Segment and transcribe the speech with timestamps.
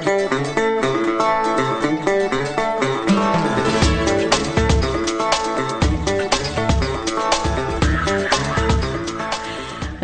[0.00, 0.08] Nou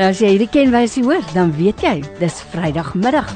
[0.04, 3.30] as jy hierdie kenwysie hoor, dan weet jy, dis Vrydagmiddag.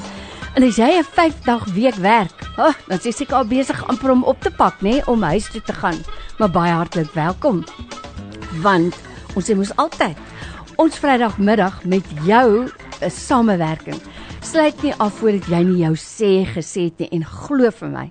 [0.53, 4.11] En as jy 'n 5-dag week werk, oh, dan is jy seker al besig amper
[4.11, 5.97] om op te pak, nê, nee, om huis toe te gaan.
[6.39, 7.65] Maar baie hartlik welkom.
[8.61, 8.95] Want
[9.35, 10.17] ons sê mos altyd,
[10.77, 12.69] ons Vrydagmiddag met jou
[13.01, 14.01] 'n samewerking.
[14.41, 18.05] Sluit nie af voordat jy nie jou sê gesê het nie en glo vir my,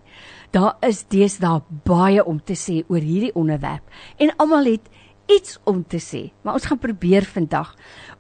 [0.54, 3.82] daar is deesdae baie om te sê oor hierdie onderwerp.
[4.22, 4.86] En almal het
[5.26, 7.72] iets om te sê, maar ons gaan probeer vandag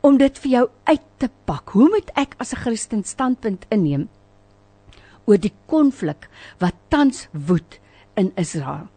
[0.01, 1.70] om dit vir jou uit te pak.
[1.77, 4.09] Hoe moet ek as 'n Christen standpunt inneem
[5.26, 6.29] oor die konflik
[6.59, 7.79] wat tans woed
[8.15, 8.89] in Israel?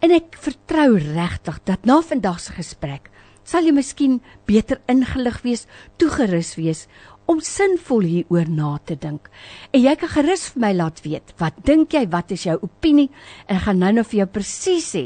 [0.00, 3.10] En ek vertrou regtig dat na vandag se gesprek
[3.46, 5.66] sal jy miskien beter ingelig wees,
[5.98, 6.86] toegerus wees
[7.26, 9.28] om sinvol hieroor na te dink.
[9.74, 13.08] En jy kan gerus vir my laat weet, wat dink jy, wat is jou opinie?
[13.46, 15.04] En ek gaan nou-nou vir jou presies sê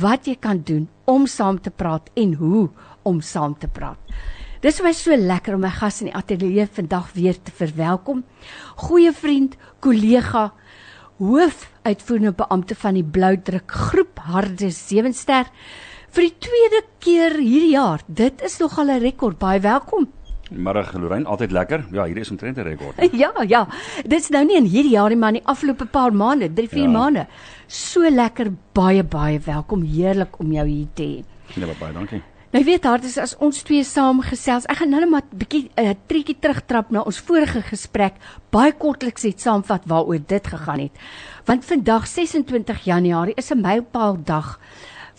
[0.00, 2.68] wat jy kan doen om saam te praat en hoe
[3.08, 3.98] om saam te praat.
[4.62, 8.22] Dis vir my so lekker om my gas in die ateljee vandag weer te verwelkom.
[8.78, 10.52] Goeie vriend, kollega,
[11.18, 15.50] hoof uitvoerende beampte van die Bloudruk Groep Harde Sewenster
[16.14, 18.06] vir die tweede keer hierdie jaar.
[18.06, 19.38] Dit is nogal 'n rekord.
[19.38, 20.06] Baie welkom.
[20.56, 21.84] Middag Lorraine, altyd lekker.
[21.92, 22.96] Ja, hier is omtrent 'n rekord.
[23.22, 23.66] Ja, ja.
[24.06, 26.82] Dit's nou nie in hierdie jaar nie, maar in die afgelope paar maande, 3, 4
[26.82, 26.88] ja.
[26.88, 27.26] maande.
[27.66, 29.82] So lekker, baie baie welkom.
[29.82, 31.24] Heerlik om jou hier te hê.
[31.54, 32.22] Ja, baie dankie.
[32.52, 34.66] Nou weet haar dis as ons twee saam gesels.
[34.68, 38.14] Ek gaan nou net maar 'n bietjie 'n uh, triekie terugtrap na ons vorige gesprek.
[38.50, 40.92] Baie kortliks net saamvat waaroor dit gegaan het.
[41.46, 44.60] Want vandag 26 Januarie is 'n mylpaaldag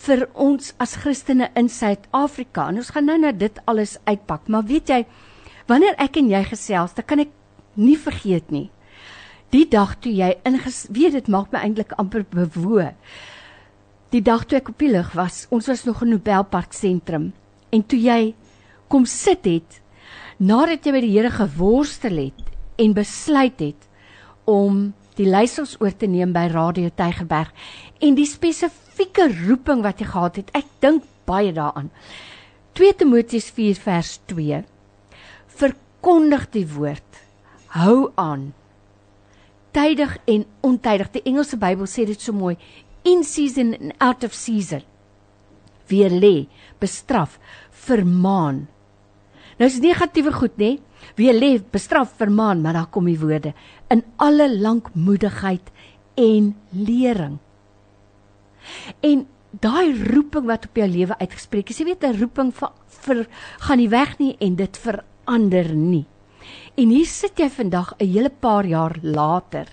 [0.04, 2.68] vir ons as Christene in Suid-Afrika.
[2.68, 4.48] En ons gaan nou net dit alles uitpak.
[4.48, 5.02] Maar weet jy,
[5.70, 7.32] wanneer ek en jy gesels, dan kan ek
[7.74, 8.68] nie vergeet nie.
[9.54, 12.92] Die dag toe jy inges weet dit maak my eintlik amper bewoe
[14.14, 17.32] die dag toe ek op die lig was, ons was nog in Nobelpark sentrum
[17.74, 18.34] en toe jy
[18.92, 19.80] kom sit het
[20.38, 23.88] nadat jy by die Here geworstel het en besluit het
[24.50, 27.50] om die leiersels oor te neem by Radio Tygerberg
[28.02, 28.83] en die spesifieke
[29.46, 31.90] roeping wat jy gehad het, ek dink baie daaraan.
[32.74, 34.64] 2 Timoteus 4 vers 2
[35.54, 37.20] verkondig die woord.
[37.74, 38.52] Hou aan.
[39.74, 41.10] Tydig en ontydig.
[41.14, 42.56] Die Engelse Bybel sê dit so mooi
[43.04, 44.82] in season and out of season.
[45.90, 46.46] Weer lê,
[46.80, 47.38] bestraf,
[47.84, 48.64] vermaan.
[49.58, 50.78] Nou is negatiewe goed, nê?
[51.18, 53.52] Weer lê, bestraf, vermaan, maar daar kom die woorde
[53.92, 55.68] in alle lankmoedigheid
[56.18, 57.36] en lering.
[59.00, 59.26] En
[59.60, 63.26] daai roeping wat op jou lewe uitgespreek is, jy weet 'n roeping vir, vir
[63.58, 66.06] gaan nie weg nie en dit verander nie.
[66.76, 69.68] En hier sit jy vandag 'n hele paar jaar later.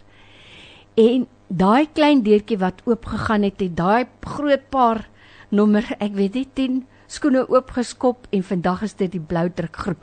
[0.96, 5.10] En daai klein deurtjie wat oopgegaan het, het daai groot paar
[5.50, 9.98] nommer, ek weet nie 10 skoene oopgeskop en vandag is dit die blou drukgroep.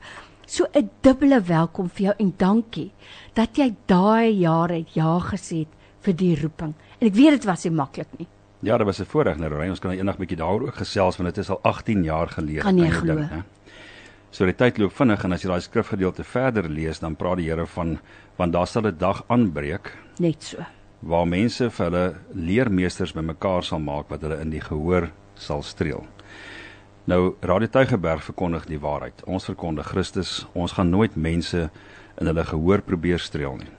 [0.46, 2.92] So 'n dubbele welkom vir jou en dankie
[3.34, 5.68] dat jy daai jare ja gesê het
[6.00, 6.74] vir die roeping.
[7.00, 8.28] En ek weet dit was nie maklik nie.
[8.60, 9.68] Ja, dit was 'n voorreg, Nerey.
[9.68, 12.60] Ons kan nou eendag bietjie daaroor ook gesels want dit is al 18 jaar gelede.
[12.60, 13.28] Kan jy glo?
[14.30, 17.48] So die tyd loop vinnig en as jy daai skrifgedeelte verder lees, dan praat die
[17.48, 17.98] Here van
[18.36, 19.96] want daar sal 'n dag aanbreek.
[20.18, 20.58] Net so
[21.00, 26.06] waar mense vir hulle leermeesters bymekaar sal maak wat hulle in die gehoor sal streel.
[27.08, 29.22] Nou Radio Tygerberg verkondig die waarheid.
[29.24, 30.46] Ons verkondig Christus.
[30.52, 31.70] Ons gaan nooit mense
[32.18, 33.70] in hulle gehoor probeer streel nie.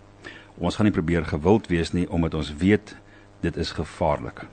[0.57, 2.95] Ons gaan nie probeer gewild wees nie omdat ons weet
[3.41, 4.47] dit is gevaarlik.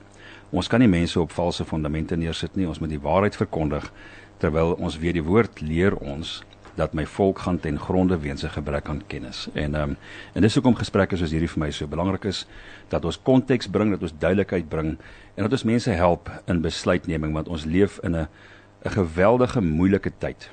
[0.51, 2.67] Ons kan nie mense op valse fondamente neersit nie.
[2.67, 3.91] Ons moet die waarheid verkondig
[4.37, 6.43] terwyl ons weet die woord leer ons
[6.77, 9.47] dat my volk gaan ten gronde weens 'n gebrek aan kennis.
[9.53, 9.97] En ehm um,
[10.33, 12.45] en dis hoekom gesprekke soos hierdie vir my so belangrik is
[12.87, 14.97] dat ons konteks bring, dat ons duidelikheid bring
[15.35, 18.27] en dat ons mense help in besluitneming want ons leef in 'n
[18.85, 20.49] 'n geweldige moeilike tyd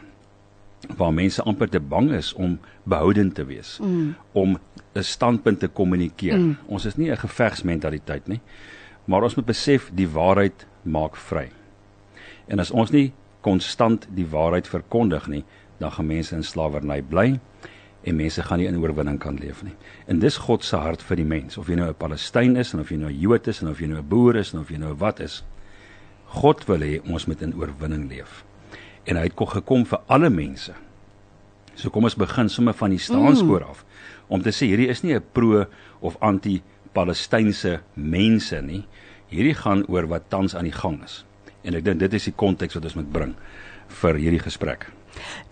[0.96, 4.14] waar mense amper te bang is om behoudend te wees, mm.
[4.32, 4.58] om
[4.94, 6.38] 'n standpunt te kommunikeer.
[6.38, 6.56] Mm.
[6.66, 8.40] Ons is nie 'n gevegsmentaliteit nie,
[9.04, 11.50] maar ons moet besef die waarheid maak vry.
[12.48, 13.12] En as ons nie
[13.44, 15.44] konstant die waarheid verkondig nie,
[15.78, 17.34] dan gaan mense in slawerny bly
[18.04, 19.74] en mense gaan nie in oorwinning kan leef nie.
[20.08, 22.80] En dis God se hart vir die mens, of jy nou 'n Palestyn is en
[22.80, 24.68] of jy nou 'n Jood is en of jy nou 'n boer is en of
[24.68, 25.44] jy nou wat is.
[26.26, 28.44] God wil hê ons moet in oorwinning leef.
[29.06, 30.72] En hy het gekom vir alle mense.
[31.74, 33.68] So kom ons begin sommer van die staanspoor mm.
[33.68, 33.84] af
[34.28, 35.66] om te sê hierdie is nie 'n pro
[36.00, 36.62] of anti
[36.94, 38.84] Palestynse mense nie.
[39.28, 41.24] Hierdie gaan oor wat tans aan die gang is.
[41.64, 43.34] En ek dink dit is die konteks wat ons moet bring
[44.02, 44.86] vir hierdie gesprek.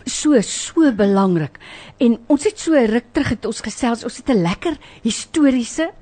[0.06, 1.58] So so belangrik.
[2.02, 5.92] En ons het so ruk terug het ons gesels, ons het 'n lekker historiese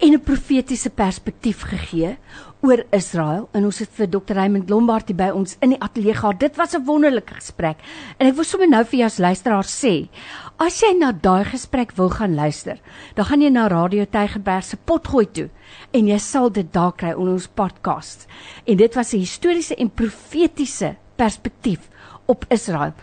[0.00, 2.16] en 'n profetiese perspektief gegee
[2.60, 4.34] oor Israel en ons het vir Dr.
[4.34, 6.40] Raymond Lombard by ons in die ateljee gehad.
[6.40, 7.76] Dit was 'n wonderlike gesprek.
[8.18, 10.08] En ek wil sommer nou vir jou as luisteraar sê,
[10.56, 12.78] as jy na daai gesprek wil gaan luister,
[13.14, 15.48] dan gaan jy na Radio Tygerberg se potgooi toe
[15.92, 18.24] en jy sal dit daar kry onder ons podcast.
[18.64, 21.88] En dit was 'n historiese en profetiese perspektief
[22.26, 22.94] op Israel.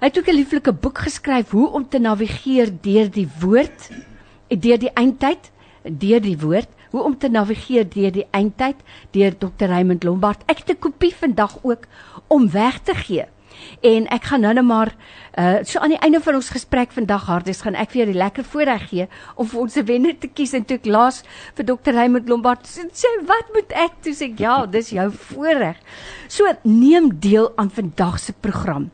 [0.00, 3.90] Hy het ook 'n lieflike boek geskryf hoe om te navigeer deur die woord,
[4.48, 5.50] deur die eindtyd,
[5.84, 8.76] deur die woord, hoe om te navigeer deur die eindtyd
[9.10, 9.66] deur Dr.
[9.66, 10.42] Raymond Lombard.
[10.46, 11.86] Ek het 'n kopie vandag ook
[12.28, 13.26] om weg te gee.
[13.80, 14.92] En ek gaan nou net maar
[15.38, 18.18] uh so aan die einde van ons gesprek vandag hardes gaan ek vir jou die
[18.18, 21.22] lekker voorreg gee om vir ons 'n wenner te kies en toe ek laas
[21.54, 21.92] vir Dr.
[21.92, 25.76] Raymond Lombard sê wat moet ek toe sê ja, dis jou voorreg.
[26.28, 28.90] So neem deel aan vandag se program.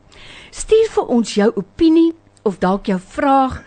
[0.51, 2.13] Stuur vir ons jou opinie
[2.43, 3.61] of dalk jou vraag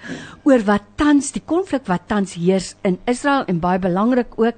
[0.44, 4.54] oor wat tans die konflik wat tans heers in Israel en baie belangrik ook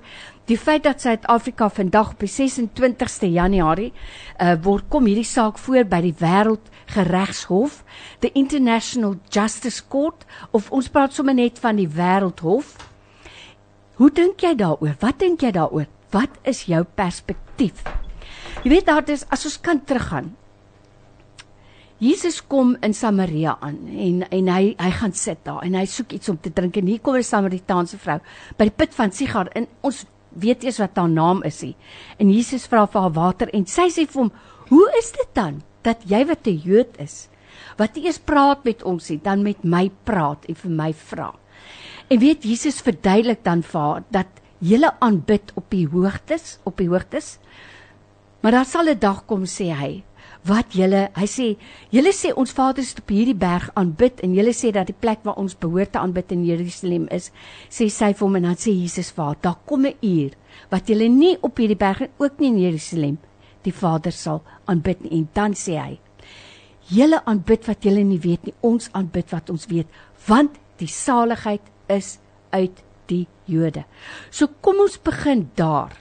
[0.49, 5.85] die feit dat Suid-Afrika vandag op die 26ste Januarie uh, word kom hierdie saak voor
[5.89, 7.83] by die Wêreldgeregshof,
[8.25, 10.25] the International Justice Court
[10.57, 12.75] of ons praat sommer net van die Wêreldhof.
[14.01, 14.97] Hoe dink jy daaroor?
[15.03, 15.89] Wat dink jy daaroor?
[16.15, 17.85] Wat is jou perspektief?
[18.65, 20.33] Jy weet daar is as ons kan teruggaan
[21.99, 26.13] Jesus kom in Samaria aan en en hy hy gaan sit daar en hy soek
[26.15, 28.21] iets om te drink en hier kom 'n Samaritaanse vrou
[28.57, 30.05] by die put van Sigar en ons
[30.41, 31.75] weet eers wat haar naam is hy.
[32.19, 34.33] En Jesus vra vir haar water en sy sê vir hom:
[34.69, 37.29] "Hoe is dit dan dat jy wat 'n Jood is,
[37.77, 41.33] wat eers praat met ons het, dan met my praat en vir my vra?"
[42.11, 44.27] En weet Jesus verduidelik dan vir haar dat
[44.59, 47.39] julle aanbid op die hoogtes, op die hoogtes.
[48.41, 50.03] Maar daar sal 'n dag kom sê hy
[50.49, 51.47] wat julle hy sê
[51.95, 55.25] julle sê ons vaders het op hierdie berg aanbid en julle sê dat die plek
[55.25, 57.31] waar ons behoort te aanbid in Jerusalem is
[57.69, 60.33] sê sy vir hom en dan sê Jesus vir haar daar kom 'n uur
[60.71, 63.19] wat julle nie op hierdie berg en ook nie in Jerusalem
[63.69, 65.13] die Vader sal aanbid nie.
[65.19, 65.99] En dan sê hy
[66.89, 69.89] julle aanbid wat julle nie weet nie ons aanbid wat ons weet
[70.29, 72.19] want die saligheid is
[72.53, 73.85] uit die Jode.
[74.31, 75.97] So kom ons begin daar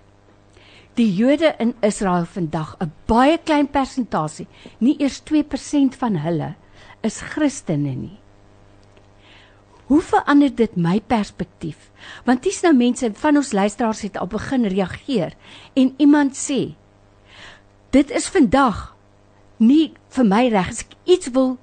[0.98, 4.48] die Jode in Israel vandag 'n baie klein persentasie,
[4.80, 6.56] nie eers 2% van hulle
[7.02, 8.18] is Christene nie.
[9.88, 11.92] Hoe verander dit my perspektief?
[12.26, 15.36] Want dis nou mense van ons luisteraars het al begin reageer
[15.74, 16.76] en iemand sê
[17.90, 18.96] dit is vandag
[19.58, 21.58] nie vir my reg as ek iets wil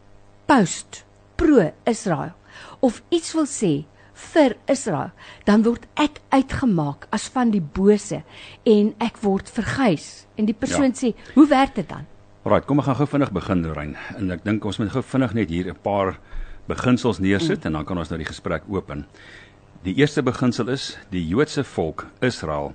[0.47, 1.05] post
[1.37, 2.33] pro Israel
[2.81, 3.85] of iets wil sê
[4.15, 5.11] vir Israel,
[5.45, 8.23] dan word ek uitgemaak as van die bose
[8.65, 10.27] en ek word verguis.
[10.39, 10.99] En die persoon ja.
[10.99, 12.07] sê, "Hoe werk dit dan?"
[12.45, 13.97] Right, kom ons gaan gou vinnig begin, Lorraine.
[14.17, 16.19] En ek dink ons moet gou vinnig net hier 'n paar
[16.67, 17.67] beginsels neersit mm.
[17.67, 19.07] en dan kan ons nou die gesprek open.
[19.83, 22.75] Die eerste beginsel is die Joodse volk Israel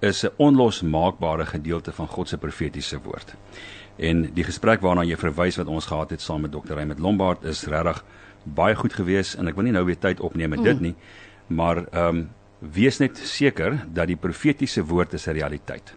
[0.00, 3.34] is 'n onlosmaakbare gedeelte van God se profetiese woord.
[3.96, 6.74] En die gesprek waarna jy verwys wat ons gehad het saam met Dr.
[6.74, 8.04] Raymond Lombard is regtig
[8.54, 10.64] baie goed gewees en ek wil nie nou weer tyd opneem met mm.
[10.64, 10.94] dit nie,
[11.46, 12.28] maar ehm um,
[12.58, 15.94] wees net seker dat die profetiese woord is 'n realiteit.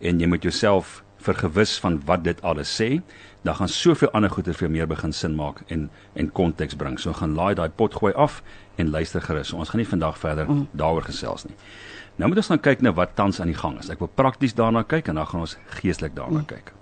[0.00, 3.00] En jy moet jouself vergewis van wat dit alles sê,
[3.42, 6.98] dan gaan soveel ander goeie vir meer begin sin maak en en konteks bring.
[7.00, 8.42] So gaan laai daai pot gooi af
[8.76, 9.52] en luister gerus.
[9.52, 10.68] Ons gaan nie vandag verder mm.
[10.72, 11.56] daaroor gesels nie.
[12.16, 13.90] Nou moet ons dan kyk na wat tans aan die gang is.
[13.90, 16.46] Ek wil prakties daarna kyk en dan gaan ons geestelik daarna mm.
[16.46, 16.72] kyk.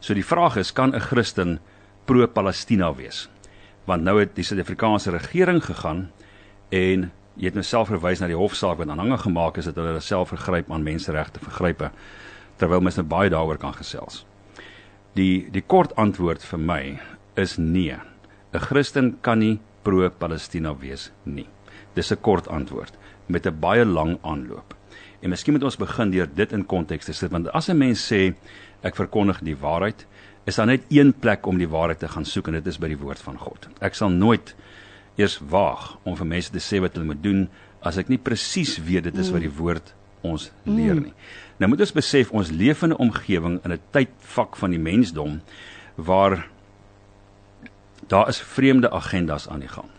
[0.00, 1.60] So die vraag is, kan 'n Christen
[2.04, 3.28] pro-Palestina wees?
[3.84, 6.10] Want nou het die Suid-Afrikaanse regering gegaan
[6.70, 10.00] en jy het nou self verwys na die hofsaak wat aanhange gemaak is dat hulle
[10.00, 11.90] self vergryp aan menseregte vergrype
[12.60, 14.24] terwyl mens nou baie daaroor kan gesels.
[15.16, 16.82] Die die kort antwoord vir my
[17.36, 17.96] is nee.
[18.52, 21.48] 'n Christen kan nie pro-Palestina wees nie.
[21.94, 22.92] Dis 'n kort antwoord
[23.26, 24.74] met 'n baie lang aanloop.
[25.20, 28.12] En miskien moet ons begin deur dit in konteks te sit want as 'n mens
[28.12, 28.34] sê
[28.82, 30.06] ek verkondig die waarheid,
[30.44, 32.90] is daar net een plek om die waarheid te gaan soek en dit is by
[32.90, 33.68] die woord van God.
[33.80, 34.54] Ek sal nooit
[35.20, 37.46] eers waag om vir mense te sê wat hulle moet doen
[37.82, 39.92] as ek nie presies weet dit is wat die woord
[40.26, 41.14] ons leer nie.
[41.58, 45.40] Nou moet ons besef ons leef in 'n omgewing in 'n tydvak van die mensdom
[45.96, 46.46] waar
[48.08, 49.90] daar is vreemde agendas aan die gang.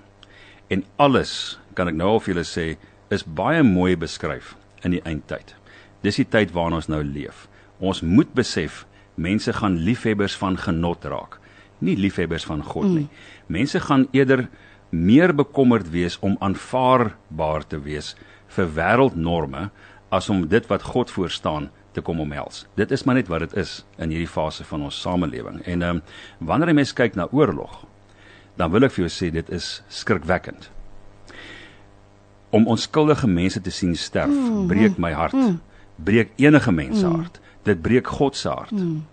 [0.67, 2.77] En alles, kan ek nou al vir julle sê,
[3.09, 5.55] is baie mooi beskryf in die eindtyd.
[6.01, 7.47] Dis die tyd waarin ons nou leef.
[7.79, 8.85] Ons moet besef
[9.15, 11.39] mense gaan liefhebbers van genot raak,
[11.79, 13.07] nie liefhebbers van God nie.
[13.07, 13.09] Mm.
[13.47, 14.47] Mense gaan eerder
[14.89, 18.13] meer bekommerd wees om aanvaarbaar te wees
[18.55, 19.69] vir wêreldnorme
[20.13, 22.65] as om dit wat God voorstaan te kom omhels.
[22.77, 25.61] Dit is maar net wat dit is in hierdie fase van ons samelewing.
[25.65, 26.03] En ehm um,
[26.37, 27.83] wanneer jy mens kyk na oorlog,
[28.57, 30.69] dan wil ek vir jou sê dit is skrikwekkend.
[32.53, 35.33] Om onskuldige mense te sien sterf, mm, breek my hart.
[35.33, 35.59] Mm.
[36.03, 37.15] Breek enige mens se mm.
[37.15, 37.39] hart.
[37.63, 38.71] Dit breek God se hart.
[38.71, 39.05] Mm.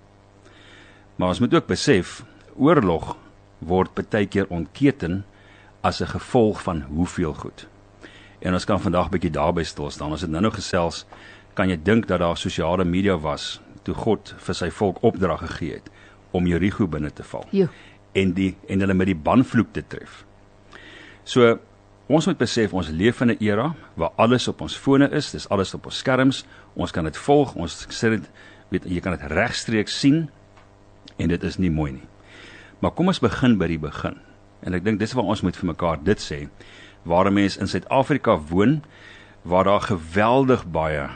[1.16, 2.22] Maar ons moet ook besef,
[2.56, 3.16] oorlog
[3.58, 5.24] word baie keer ontketen
[5.80, 7.68] as 'n gevolg van hoeveel goed.
[8.38, 10.10] En ons kan vandag bietjie daarby stil staan.
[10.10, 11.06] Ons het nou nog gesels,
[11.54, 15.72] kan jy dink dat daar sosiale media was toe God vir sy volk opdrag gegee
[15.72, 15.90] het
[16.30, 17.46] om Jerigo binne te val.
[17.50, 17.68] Jo.
[18.12, 20.24] En die en hulle met die banvloek te tref.
[21.24, 21.58] So
[22.10, 25.48] ons moet besef ons leef in 'n era waar alles op ons fone is, dis
[25.48, 26.44] alles op ons skerms.
[26.74, 28.30] Ons kan dit volg, ons sit dit
[28.70, 30.28] weet jy kan dit regstreeks sien
[31.18, 32.08] en dit is nie mooi nie.
[32.80, 34.16] Maar kom ons begin by die begin.
[34.62, 36.48] En ek dink dis waar ons moet vir mekaar dit sê
[37.04, 38.82] waar 'n mens in Suid-Afrika woon
[39.42, 41.08] waar daar geweldig baie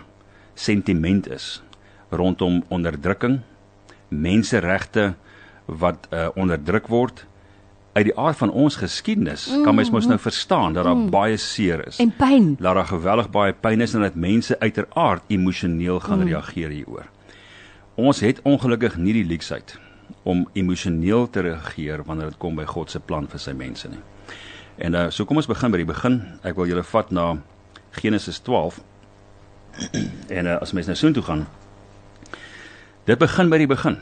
[0.55, 1.63] sentiment is
[2.11, 3.41] rondom onderdrukking,
[4.09, 5.15] menseregte
[5.67, 7.27] wat uh, onderdruk word.
[7.95, 11.11] Uit die aard van ons geskiedenis mm, kan mens mos nou verstaan dat daar mm,
[11.15, 12.55] baie seer is en pyn.
[12.59, 16.33] Dat daar geweldig baie pyn is en dat mense uiteraard emosioneel gaan mm.
[16.33, 17.07] reageer hieroor.
[17.95, 19.79] Ons het ongelukkig nie die leksheid
[20.23, 24.03] om emosioneel te reageer wanneer dit kom by God se plan vir sy mense nie.
[24.83, 26.19] En uh so kom ons begin by die begin.
[26.43, 27.37] Ek wil julle vat na
[28.01, 28.81] Genesis 12.
[30.39, 31.47] en uh as mens nou soontoe gaan.
[33.07, 34.01] Dit begin by die begin.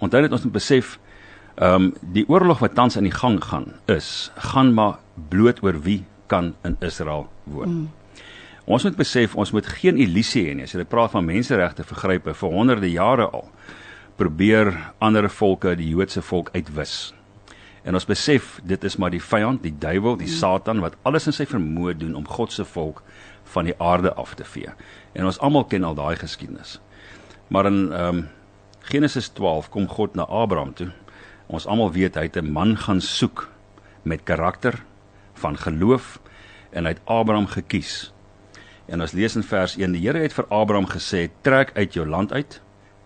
[0.00, 0.96] Onthou net ons moet besef
[1.56, 4.98] ehm um, die oorlog wat tans aan die gang gaan is, gaan maar
[5.28, 7.68] bloot oor wie kan in Israel woon.
[7.68, 7.88] Mm.
[8.66, 10.66] Ons moet besef ons moet geen illusie hê nie.
[10.66, 13.46] As jy praat van menseregte vergrype vir honderde jare al,
[14.18, 17.14] probeer ander volke die Joodse volk uitwis.
[17.86, 21.36] En ons besef dit is maar die vyand, die duiwel, die Satan wat alles in
[21.36, 23.04] sy vermoë doen om God se volk
[23.54, 24.72] van die aarde af te vee.
[25.14, 26.80] En ons almal ken al daai geskiedenis.
[27.48, 28.26] Maar in ehm um,
[28.86, 30.92] Genesis 12 kom God na Abraham toe.
[31.46, 33.48] Ons almal weet hy het 'n man gaan soek
[34.02, 34.82] met karakter
[35.34, 36.18] van geloof
[36.70, 38.12] en hy het Abraham gekies.
[38.86, 42.06] En ons lees in vers 1: Die Here het vir Abraham gesê: "Trek uit jou
[42.06, 42.60] land uit,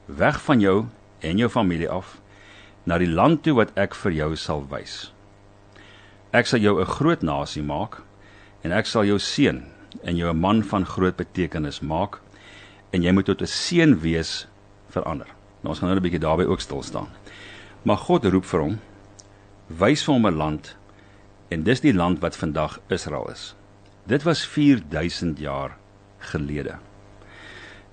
[0.06, 0.87] weg van jou
[1.20, 2.20] en jou familie af
[2.85, 5.11] na die land toe wat ek vir jou sal wys.
[6.32, 8.02] Ek sal jou 'n groot nasie maak
[8.64, 9.62] en ek sal jou seën
[10.04, 12.20] en jou 'n man van groot betekenis maak
[12.92, 14.47] en jy moet tot 'n seën wees
[14.88, 15.26] vir ander.
[15.62, 17.09] Nou ons gaan nou 'n bietjie daarby ook stil staan.
[17.83, 18.79] Maar God roep vir hom
[19.71, 20.77] wys vir hom 'n land
[21.49, 23.55] en dis die land wat vandag Israel is.
[24.07, 25.77] Dit was 4000 jaar
[26.19, 26.79] gelede.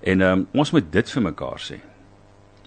[0.00, 1.80] En um, ons moet dit vir mekaar sê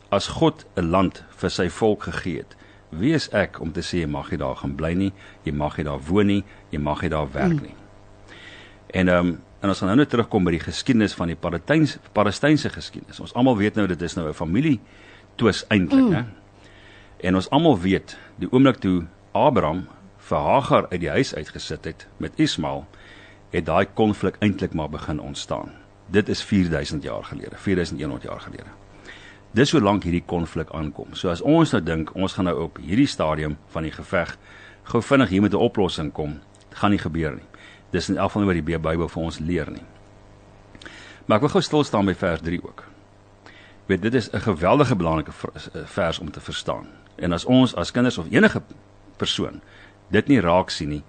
[0.09, 2.55] as God 'n land vir sy volk gegee het,
[2.89, 5.13] wie is ek om te sê jy mag nie daar gaan bly nie,
[5.43, 7.75] jy mag nie daar woon nie, jy mag nie daar werk nie.
[7.75, 8.35] Mm.
[8.87, 11.99] En ehm um, en ons gaan nou net terugkom by die geskiedenis van die Palestynse
[12.13, 13.19] Palestynse geskiedenis.
[13.19, 14.79] Ons almal weet nou dit is nou 'n familie
[15.35, 16.13] twis eintlik, mm.
[16.13, 16.23] hè.
[17.21, 19.03] En ons almal weet die oomblik toe
[19.37, 19.83] Abraham
[20.25, 22.87] vir Hagar uit die huis uitgesit het met Ismael,
[23.53, 25.69] het daai konflik eintlik maar begin ontstaan.
[26.09, 28.73] Dit is 4000 jaar gelede, 4100 jaar gelede.
[29.53, 31.13] Dis hoe lank hierdie konflik aankom.
[31.13, 34.33] So as ons nou dink ons gaan nou op hierdie stadium van die geveg
[34.89, 37.47] gou vinnig hier met 'n oplossing kom, gaan nie gebeur nie.
[37.91, 39.85] Dis in elk geval wat die Bybel vir ons leer nie.
[41.25, 42.83] Maar ek wil gou stil staan by vers 3 ook.
[43.45, 45.31] Ek weet dit is 'n geweldige belangrike
[45.85, 47.00] vers om te verstaan.
[47.21, 48.61] En as ons as kinders of enige
[49.21, 49.61] persoon
[50.11, 51.03] dit nie raak sien nie,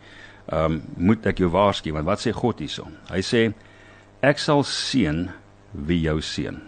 [0.47, 2.87] ehm um, moet ek jou waarsku want wat sê God hierso?
[3.11, 3.40] Hy sê
[4.23, 5.25] ek sal seën
[5.73, 6.61] wie jou seën.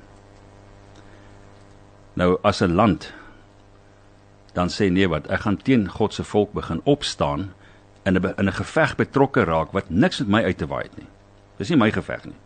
[2.15, 3.13] Nou as 'n land
[4.55, 7.53] dan sê nee wat ek gaan teen God se volk begin opstaan
[8.05, 10.97] in 'n in 'n geveg betrokke raak wat niks met my uit te waai het
[10.97, 11.09] nie.
[11.59, 12.39] Dis nie my geveg nie.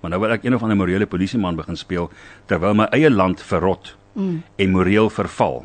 [0.00, 2.10] Maar nou wil ek een of ander morele polisieman begin speel
[2.46, 4.42] terwyl my eie land verrot mm.
[4.56, 5.64] en moreel verval.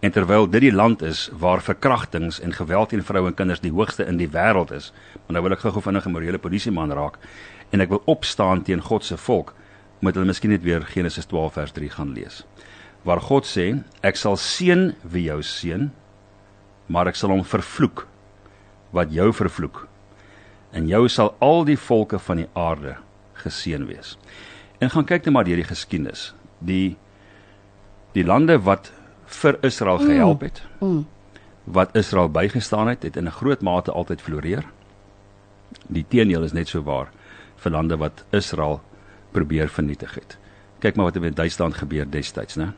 [0.00, 3.72] En terwyl dit die land is waar verkrachtings en geweld teen vroue en kinders die
[3.74, 4.92] hoogste in die wêreld is,
[5.26, 7.18] maar nou wil ek gou-gou vinnig 'n morele polisieman raak
[7.72, 9.54] en ek wil opstaan teen God se volk,
[10.00, 12.44] moet hulle miskien net weer Genesis 12 vers 3 gaan lees.
[13.02, 15.90] Waar God sê ek sal seën wie jou seën
[16.86, 18.06] maar ek sal hom vervloek
[18.96, 19.86] wat jou vervloek.
[20.72, 22.96] En jou sal al die volke van die aarde
[23.44, 24.16] geseën wees.
[24.80, 26.32] En gaan kyk net maar deur die geskiedenis.
[26.60, 26.96] Die
[28.14, 28.92] die lande wat
[29.28, 30.88] vir Israel gehelp het mm.
[30.88, 31.06] Mm.
[31.64, 34.64] wat Israel bygestaan het het in 'n groot mate altyd floreer
[35.86, 37.10] die teenoor is net so waar
[37.56, 38.80] vir lande wat Israel
[39.30, 40.38] probeer vernietig het
[40.78, 42.72] kyk maar wat het met Duitsland gebeur destyds né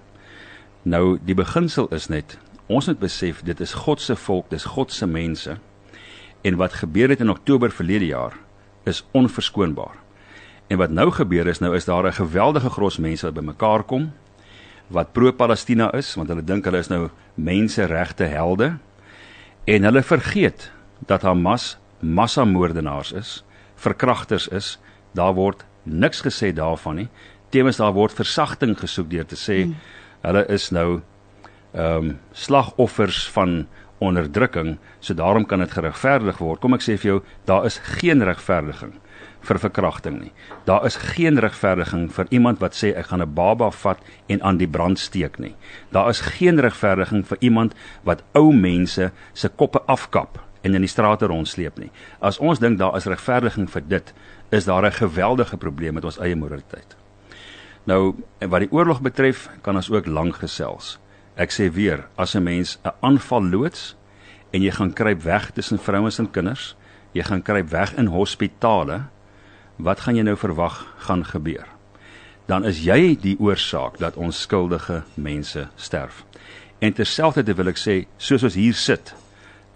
[0.83, 2.39] Nou die beginsel is net
[2.71, 5.59] ons moet besef dit is God se volk, dis God se mense.
[6.41, 8.37] En wat gebeur het in Oktober verlede jaar
[8.89, 9.99] is onverskoonbaar.
[10.73, 14.13] En wat nou gebeur is nou is daar 'n geweldige gros mense wat bymekaar kom
[14.91, 18.75] wat pro-Palestina is want hulle dink hulle is nou menseregte helde
[19.71, 20.71] en hulle vergeet
[21.09, 23.31] dat Hamas massamoordenaars is,
[23.77, 24.79] verkragters is.
[25.17, 27.09] Daar word niks gesê daarvan nie.
[27.53, 29.77] Tevens daar word versagting gesoek deur te sê hmm.
[30.25, 31.01] hulle is nou
[31.71, 33.69] ehm um, slagoffers van
[34.03, 36.59] onderdrukking, so daarom kan dit geregverdig word.
[36.61, 38.95] Kom ek sê vir jou, daar is geen regverdiging
[39.41, 40.33] vir verkrachting nie.
[40.65, 44.59] Daar is geen regverdiging vir iemand wat sê ek gaan 'n baba vat en aan
[44.59, 45.57] die brand steek nie.
[45.91, 50.89] Daar is geen regverdiging vir iemand wat ou mense se koppe afkap en in die
[50.89, 51.91] strate rondsleep nie.
[52.21, 54.15] As ons dink daar is regverdiging vir dit,
[54.51, 56.97] is daar 'n geweldige probleem met ons eie moraliteit.
[57.85, 60.99] Nou, wat die oorlog betref, kan ons ook lank gesels.
[61.37, 63.97] Ek sê weer, as 'n mens 'n aanval loods
[64.53, 66.77] en jy gaan kruip weg tussen vrouens en kinders,
[67.13, 69.03] jy gaan kruip weg in hospitale,
[69.83, 71.67] wat gaan jy nou verwag gaan gebeur?
[72.47, 76.25] Dan is jy die oorsaak dat ons skuldige mense sterf.
[76.81, 79.15] En terselfdertyd wil ek sê, soos ons hier sit,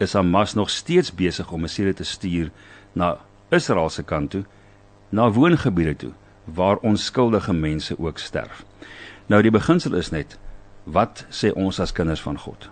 [0.02, 2.50] is Hamas nog steeds besig om 'n serie te stuur
[2.92, 3.18] na
[3.50, 4.44] Israel se kant toe,
[5.10, 6.12] na woongebiede toe
[6.44, 8.64] waar onskuldige mense ook sterf.
[9.26, 10.38] Nou die beginsel is net
[10.84, 12.68] wat sê ons as kinders van God?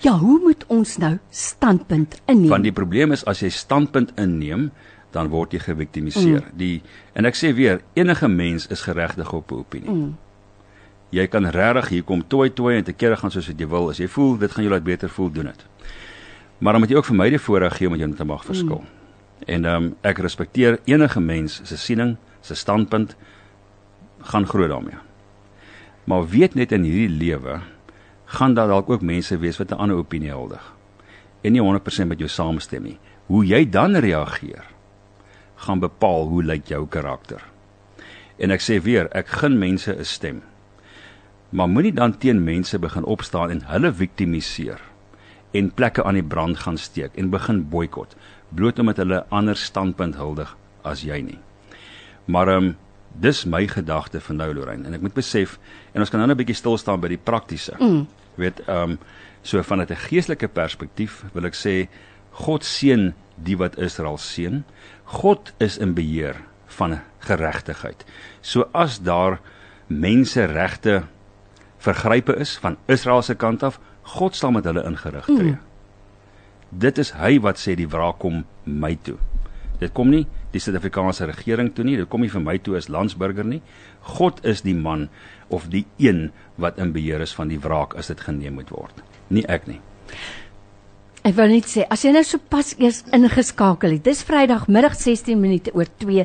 [0.00, 2.50] Ja, hoe moet ons nou standpunt inneem?
[2.50, 4.70] Want die probleem is as jy standpunt inneem,
[5.12, 6.42] dan word jy geviktimiseer.
[6.42, 6.58] Mm.
[6.58, 9.90] Die en ek sê weer, enige mens is geregtig op 'n opinie.
[9.90, 10.16] Mm.
[11.10, 13.88] Jy kan regtig hier kom toi toi en te kere gaan soos wat jy wil.
[13.88, 15.66] As jy voel dit gaan jou laat beter voel, doen dit.
[16.58, 18.80] Maar dan moet jy ook vir my die voorreg gee om jou te mag verskil.
[18.80, 19.46] Mm.
[19.46, 23.16] En ehm um, ek respekteer enige mens se siening, se standpunt
[24.20, 24.98] gaan groot daarmee.
[26.04, 27.60] Maar weet net in hierdie lewe
[28.24, 30.72] gaan daar dalk ook mense wees wat 'n ander opinie huldig
[31.42, 32.98] en nie 100% met jou saamstem nie.
[33.26, 34.64] Hoe jy dan reageer
[35.62, 37.42] gaan bepaal hoe lyk jou karakter.
[38.38, 40.42] En ek sê weer, ek gun mense 'n stem.
[41.50, 44.80] Maar moenie dan teen mense begin opstaan en hulle viktimiseer
[45.52, 48.16] en plekke aan die brand gaan steek en begin boikot
[48.48, 50.56] bloot omdat hulle ander standpunt huldig
[50.88, 51.38] as jy nie.
[52.24, 52.76] Maar ehm um,
[53.20, 55.58] dis my gedagte van nou Lorraine en ek moet besef
[55.92, 57.76] en ons kan nou 'n bietjie stil staan by die praktiese.
[57.78, 58.06] Mm.
[58.40, 58.98] Weet ehm um,
[59.42, 61.88] so vanuit 'n geestelike perspektief wil ek sê
[62.30, 63.12] God seën
[63.44, 64.62] die wat Israel seën.
[65.18, 66.38] God is in beheer
[66.78, 68.04] van geregtigheid.
[68.40, 69.40] So as daar
[69.86, 71.02] menseregte
[71.82, 75.56] vergrype is van Israel se kant af, God sal met hulle ingerig tree.
[75.56, 75.60] Mm.
[76.70, 79.18] Dit is hy wat sê die wraak kom my toe.
[79.82, 82.90] Dit kom nie die Suid-Afrikaanse regering toe nie, dit kom nie vir my toe as
[82.92, 83.62] landsburger nie.
[84.18, 85.08] God is die man
[85.52, 89.02] of die een wat in beheer is van die wraak as dit geneem moet word.
[89.32, 89.80] Nie ek nie.
[91.22, 95.38] Ek wil net sê, as jy nou sopas eers ingeskakel het, dis Vrydag middag 16
[95.38, 96.24] minute oor 2.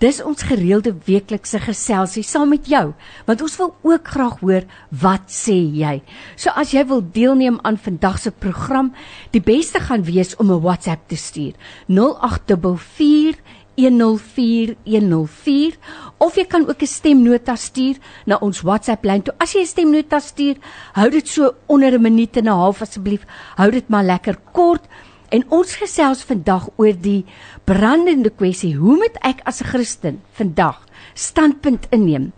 [0.00, 2.94] Dis ons gereelde weeklikse geselsie saam met jou,
[3.28, 4.64] want ons wil ook graag hoor
[5.02, 5.98] wat sê jy.
[6.40, 8.94] So as jy wil deelneem aan vandag se program,
[9.36, 11.52] die beste gaan wees om 'n WhatsApp te stuur.
[11.92, 13.36] 0844
[13.78, 15.78] 104104
[16.18, 19.22] of jy kan ook 'n stemnota stuur na ons WhatsApp lyn.
[19.22, 20.56] Toe as jy 'n stemnota stuur,
[20.92, 23.26] hou dit so onder 'n minuut en 'n half asseblief.
[23.56, 24.82] Hou dit maar lekker kort.
[25.28, 27.24] En ons gesels vandag oor die
[27.64, 32.32] brandende kwessie: hoe moet ek as 'n Christen vandag standpunt inneem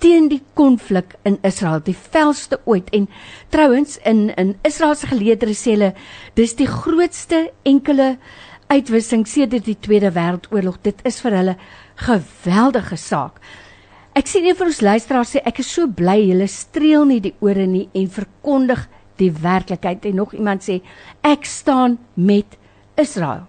[0.00, 2.90] teen die konflik in Israel, die velste ooit?
[2.90, 3.08] En
[3.48, 5.94] trouens in in Israel se geleedere sê hulle
[6.34, 8.18] dis die grootste enkele
[8.70, 10.78] uitwissing sedert die Tweede Wêreldoorlog.
[10.82, 11.56] Dit is vir hulle
[11.98, 13.40] geweldige saak.
[14.14, 17.34] Ek sien een van ons luisteraars sê ek is so bly julle streel nie die
[17.42, 18.86] ore nie en verkondig
[19.20, 20.80] die werklikheid en nog iemand sê
[21.26, 22.56] ek staan met
[22.98, 23.46] Israel.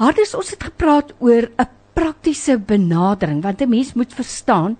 [0.00, 4.76] Hardus ons het gepraat oor 'n praktiese benadering want 'n mens moet verstaan.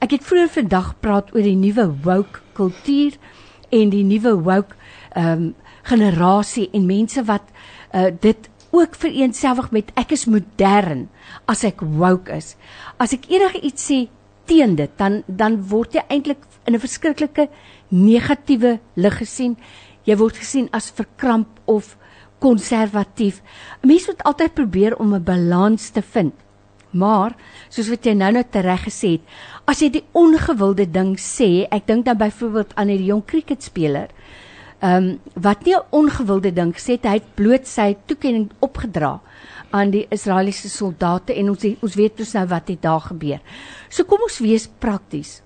[0.00, 3.12] Ek het vroeër vandag gepraat oor die nuwe woke kultuur
[3.70, 4.74] en die nuwe woke
[5.14, 7.42] ehm um, generasie en mense wat
[7.94, 11.06] uh, dit ook vereenselwig met ek is modern
[11.50, 12.54] as ek woke is.
[12.98, 13.98] As ek enige iets sê
[14.50, 17.48] teen dit, dan dan word jy eintlik in 'n verskriklike
[17.88, 19.56] negatiewe lig gesien.
[20.04, 21.96] Jy word gesien as verkramp of
[22.38, 23.40] konservatief.
[23.82, 26.34] Mense moet altyd probeer om 'n balans te vind.
[26.90, 27.34] Maar
[27.68, 29.24] soos wat jy nou-nou tereg gesê het,
[29.66, 34.08] as jy die ongewilde ding sê, ek dink dan byvoorbeeld aan die jong kriketspeler
[34.84, 39.20] ehm um, wat nie 'n ongewilde ding het, hy het bloot sy toekenning opgedra
[39.70, 43.40] aan die Israeliese soldate en ons ons weet dus nou wat het daar gebeur.
[43.88, 45.42] So kom ons wees prakties.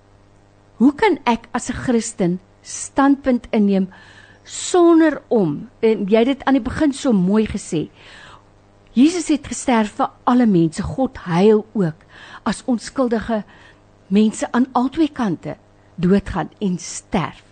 [0.76, 3.88] Hoe kan ek as 'n Christen standpunt inneem
[4.48, 7.88] sonder om en jy het dit aan die begin so mooi gesê.
[8.96, 10.82] Jesus het gesterf vir alle mense.
[10.82, 12.06] God huil ook
[12.48, 13.42] as onskuldige
[14.08, 15.56] mense aan albei kante
[15.96, 17.47] doodgaan en sterf.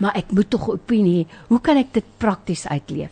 [0.00, 1.28] Maar ek moet tog 'n opinie hê.
[1.48, 3.10] Hoe kan ek dit prakties uitleef?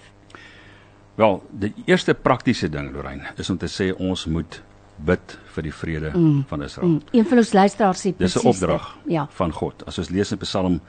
[1.15, 4.63] Wel, die eerste praktiese ding, Lorraine, is om te sê ons moet
[4.97, 6.45] bid vir die vrede mm.
[6.51, 6.89] van Israel.
[6.89, 7.03] Mm.
[7.13, 8.35] Een van ons luisteraars sê presies.
[8.35, 9.27] Dis 'n opdrag ja.
[9.31, 9.87] van God.
[9.87, 10.81] As ons lees in Psalm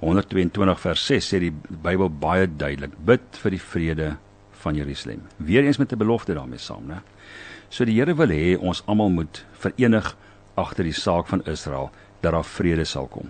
[0.00, 4.16] 122 vers 6 sê die Bybel baie duidelik: Bid vir die vrede
[4.62, 5.22] van Jerusalem.
[5.36, 7.00] Weereens met 'n belofte daarmee saam, né?
[7.68, 10.16] So die Here wil hê ons almal moet verenig
[10.54, 11.90] agter die saak van Israel
[12.20, 13.28] dat daar vrede sal kom.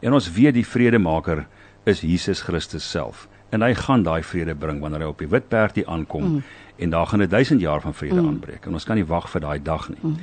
[0.00, 1.46] En ons weet die vredemaker
[1.86, 5.48] is Jesus Christus self en hy gaan daai vrede bring wanneer hy op die wit
[5.48, 6.42] perd hier aankom mm.
[6.82, 8.28] en daar gaan 'n 1000 jaar van vrede mm.
[8.28, 10.02] aanbreek en ons kan nie wag vir daai dag nie.
[10.02, 10.16] Mm.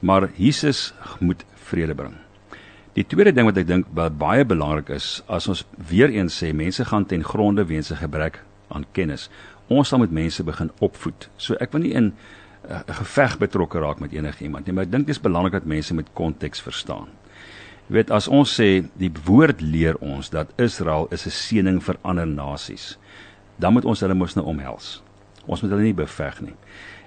[0.00, 2.14] Maar Jesus moet vrede bring.
[2.94, 6.84] Die tweede ding wat ek dink baie belangrik is, as ons weer eens sê mense
[6.84, 9.30] gaan ten gronde weens 'n gebrek aan kennis.
[9.68, 11.28] Ons sal met mense begin opvoed.
[11.36, 12.14] So ek wil nie in
[12.68, 15.52] eh, 'n uh, geveg betrokke raak met enigiemand nie, maar ek dink dit is belangrik
[15.52, 17.06] dat mense met konteks verstaan.
[17.88, 21.96] Jy weet as ons sê die woord leer ons dat Israel is 'n seëning vir
[22.04, 22.98] ander nasies,
[23.56, 25.02] dan moet ons hulle mos nou omhels.
[25.46, 26.54] Ons moet hulle nie beveg nie.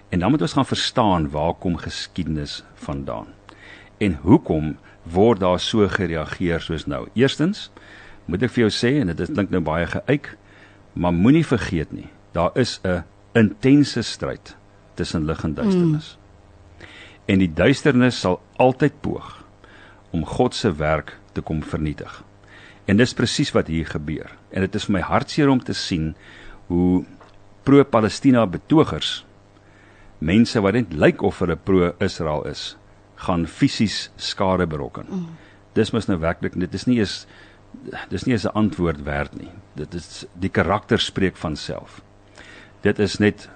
[0.09, 3.27] En dan moet ons gaan verstaan waar kom geskiedenis vandaan.
[3.99, 7.07] En hoekom word daar so gereageer soos nou?
[7.13, 7.71] Eerstens
[8.25, 10.37] moet ek vir jou sê en dit klink nou baie geuit,
[10.93, 14.55] maar moenie vergeet nie, daar is 'n intense stryd
[14.95, 16.17] tussen lig en duisternis.
[16.17, 16.85] Mm.
[17.25, 19.40] En die duisternis sal altyd poog
[20.11, 22.23] om God se werk te kom vernietig.
[22.85, 24.31] En dis presies wat hier gebeur.
[24.51, 26.13] En dit is vir my hartseer om te sien
[26.67, 27.03] hoe
[27.63, 29.21] pro-Palestina betogers
[30.21, 32.75] mense wat net lyk of hulle pro-Israel is,
[33.25, 35.07] gaan fisies skade berokken.
[35.09, 35.25] Mm.
[35.77, 37.25] Dis mos nou werklik dit is nie eens
[38.11, 39.51] dis nie eens 'n antwoord werd nie.
[39.75, 42.01] Dit is die karakter spreek van self.
[42.81, 43.49] Dit is net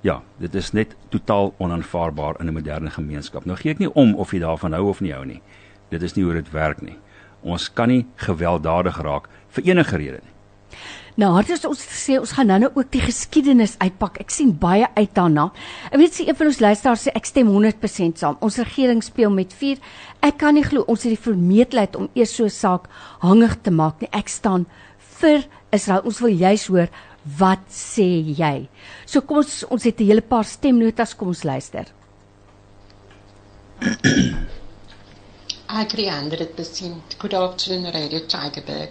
[0.00, 3.44] ja, dit is net totaal onaanvaarbaar in 'n moderne gemeenskap.
[3.44, 5.42] Nou gee ek nie om of jy daarvan hou of nie hou nie.
[5.88, 6.98] Dit is nie hoe dit werk nie.
[7.42, 10.32] Ons kan nie gewelddadig raak vir enige rede nie.
[11.18, 14.20] Nou, het ons ons sê ons gaan nou-nou ook die geskiedenis uitpak.
[14.22, 15.48] Ek sien baie uit daarna.
[15.90, 18.36] Ek weet sê een van ons luisteraars sê ek stem 100% saam.
[18.40, 19.80] Ons regering speel met vuur.
[20.22, 22.86] Ek kan nie glo ons het die vermeetheid om eers so 'n saak
[23.18, 24.08] hangig te maak nie.
[24.12, 24.66] Ek staan
[25.18, 26.02] vir Israel.
[26.04, 26.88] Ons wil juis hoor
[27.36, 28.68] Wat sê jy?
[29.04, 31.86] So kom ons ons het 'n hele paar stemnotas, kom ons luister.
[35.70, 37.18] I agree 100%.
[37.18, 38.90] Good afternoon, Radio Tigerberg.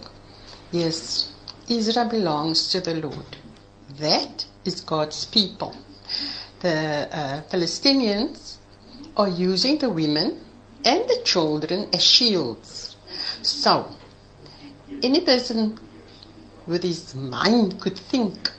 [0.71, 1.31] Yes,
[1.67, 3.37] Israel belongs to the Lord.
[3.99, 5.73] That is God's people.
[6.59, 8.57] The uh, Palestinians
[9.15, 10.39] are using the women
[10.85, 12.95] and the children as shields.
[13.41, 13.91] So,
[15.01, 15.79] any person
[16.67, 18.51] with his mind could think,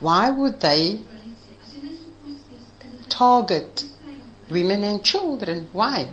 [0.00, 1.00] why would they
[3.08, 3.84] target
[4.48, 5.68] women and children?
[5.72, 6.08] Why?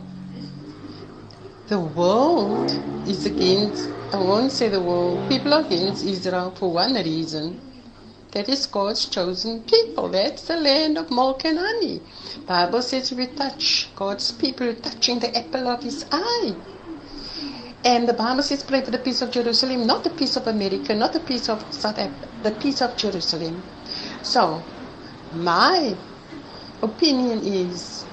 [1.68, 2.72] The world
[3.08, 7.62] is against, I won't say the world, people are against Israel for one reason.
[8.32, 10.10] That is God's chosen people.
[10.10, 12.02] That's the land of milk and honey.
[12.46, 16.56] Bible says we touch God's people, touching the apple of his eye.
[17.88, 20.94] And the Bible says, pray for the peace of Jerusalem, not the peace of America,
[20.94, 23.64] not the peace of South Africa, the peace of Jerusalem.
[24.24, 24.62] So,
[25.32, 25.96] my
[26.84, 28.06] opinion is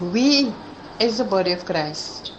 [0.00, 0.52] we,
[1.00, 2.34] as the body of Christ,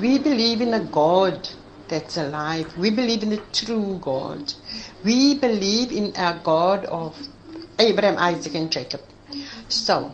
[0.00, 1.48] we believe in a God
[1.88, 2.78] that's alive.
[2.78, 4.54] We believe in the true God.
[5.04, 7.18] We believe in a God of
[7.80, 9.00] Abraham, Isaac, and Jacob.
[9.68, 10.12] So,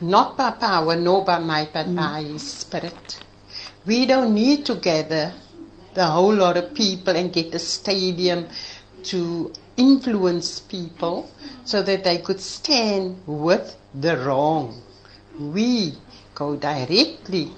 [0.00, 1.94] not by power, nor by might, but mm.
[1.94, 3.20] by His Spirit.
[3.84, 5.32] We don't need to gather
[5.94, 8.46] the whole lot of people and get a stadium
[9.04, 11.28] to influence people
[11.64, 14.82] so that they could stand with the wrong.
[15.38, 15.94] We
[16.34, 17.50] go directly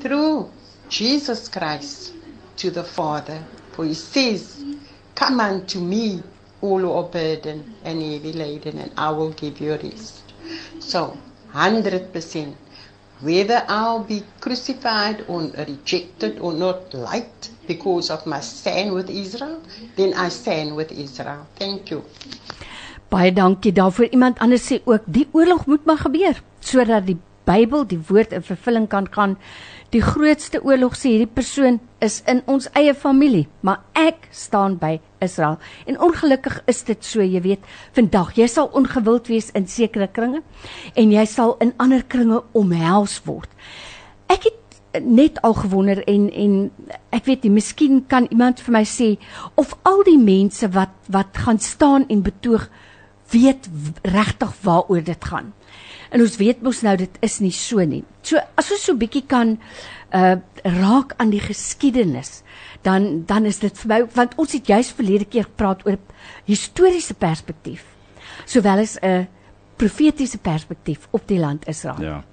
[0.00, 0.50] through
[0.88, 2.14] Jesus Christ
[2.56, 3.44] to the Father.
[3.72, 4.64] For he says,
[5.14, 6.22] Come unto me,
[6.60, 10.22] all who are burdened and heavy laden, and I will give you rest.
[10.80, 11.16] So,
[11.52, 12.54] 100%
[13.22, 19.60] whether I'll be crucified or rejected or not liked because of my stand with Israel,
[19.96, 21.46] then I stand with Israel.
[21.58, 22.02] Thank you.
[23.10, 24.06] Baie dankie daarvoor.
[24.10, 28.42] Iemand anders sê ook die oorlog moet maar gebeur sodat die Bybel, die woord in
[28.42, 29.38] vervulling kan gaan.
[29.90, 35.00] Die grootste oorlog sê hierdie persoon is in ons eie familie, maar ek staan by
[35.18, 35.56] Israel.
[35.90, 37.64] En ongelukkig is dit so, jy weet,
[37.96, 40.44] vandag jy sal ongewild wees in sekere kringe
[40.94, 43.50] en jy sal in ander kringe omhels word.
[44.30, 46.54] Ek het net al gewonder en en
[47.10, 49.10] ek weet nie, miskien kan iemand vir my sê
[49.58, 52.70] of al die mense wat wat gaan staan en betoog
[53.30, 53.68] weet
[54.02, 55.52] regtig waaroor dit gaan.
[56.10, 58.04] En ons weet mos nou dit is nie so nie.
[58.22, 59.58] So as ons so 'n bietjie kan
[60.12, 62.42] uh raak aan die geskiedenis,
[62.82, 65.96] dan dan is dit vir my want ons het juis verlede keer gepraat oor
[66.44, 67.84] historiese perspektief
[68.44, 69.28] sowel as 'n
[69.76, 72.02] profetiese perspektief op die land Israel.
[72.02, 72.24] Ja.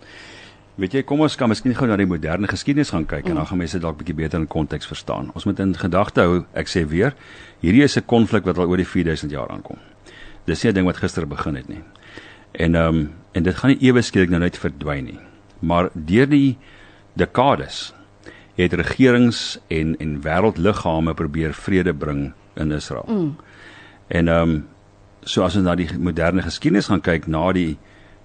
[0.75, 3.29] Weet jy, kom ons kan miskien gou na die moderne geskiedenis gaan kyk mm.
[3.29, 5.31] en dan gaan mense dalk bietjie beter in konteks verstaan.
[5.33, 7.15] Ons moet in gedagte hou, ek sê weer,
[7.61, 9.77] hierdie is 'n konflik wat al oor die 4000 jaar aankom.
[10.47, 11.83] Dis nie 'n ding wat gister begin het nie.
[12.51, 15.19] En ehm um, en dit gaan nie ewe skielik nou net verdwyn nie.
[15.59, 16.57] Maar deur die
[17.13, 17.93] dekades
[18.55, 23.05] het regerings en en wêreldliggame probeer vrede bring in Israel.
[23.07, 23.35] Mm.
[24.07, 24.67] En ehm um,
[25.21, 27.77] so as ons na die moderne geskiedenis gaan kyk na die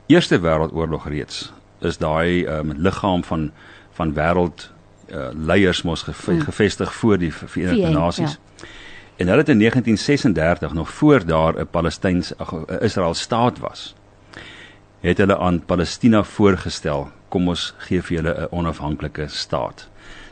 [0.07, 3.51] Eerste Wêreldoorlog reeds, is daai ehm um, liggaam van
[3.93, 4.71] van wêreld
[5.11, 6.41] uh, leiers mos ge mm.
[6.41, 8.39] gevestig voor die Verenigde Nasies.
[8.39, 8.67] Ja.
[9.17, 12.33] En hulle het in 1936 nog voor daar 'n Palestyns
[12.81, 13.95] Israel staat was
[15.03, 19.89] het hulle aan Palestina voorgestel, kom ons gee vir julle 'n onafhanklike staat.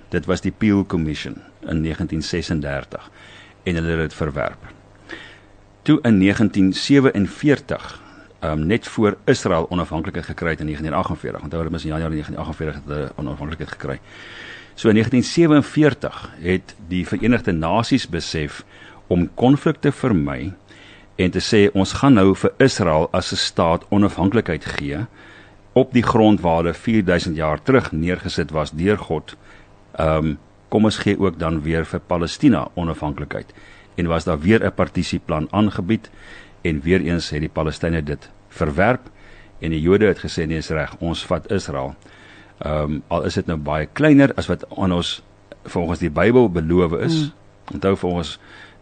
[0.08, 3.10] Dit was die Peel Commission in 1936
[3.62, 4.62] en hulle het dit verwerp.
[5.82, 8.00] Toe in 1947,
[8.40, 12.74] um, net voor Israel onafhanklikheid gekry het in 1948, onthou hulle mos in Januarie 1948
[12.74, 14.00] het hulle onafhanklikheid gekry.
[14.80, 18.62] So in 1947 het die Verenigde Nasies besef
[19.12, 20.54] om konflikte vermy
[21.20, 25.02] en te sê ons gaan nou vir Israel as 'n staat onafhanklikheid gee
[25.72, 29.36] op die grond waar hulle 4000 jaar terug neergesit was deur God.
[29.98, 30.38] Ehm um,
[30.68, 33.52] kom ons gee ook dan weer vir Palestina onafhanklikheid.
[33.94, 36.10] En was daar weer 'n partisieplan aangebied
[36.62, 39.10] en weer eens het die Palestynë dit verwerp
[39.58, 41.94] en die Jode het gesê nee is reg, ons vat Israel.
[42.60, 45.22] Ehm um, al is dit nou baie kleiner as wat aan ons
[45.64, 47.16] volgens die Bybel beloof is.
[47.16, 47.74] Mm.
[47.74, 48.38] Onthou volgens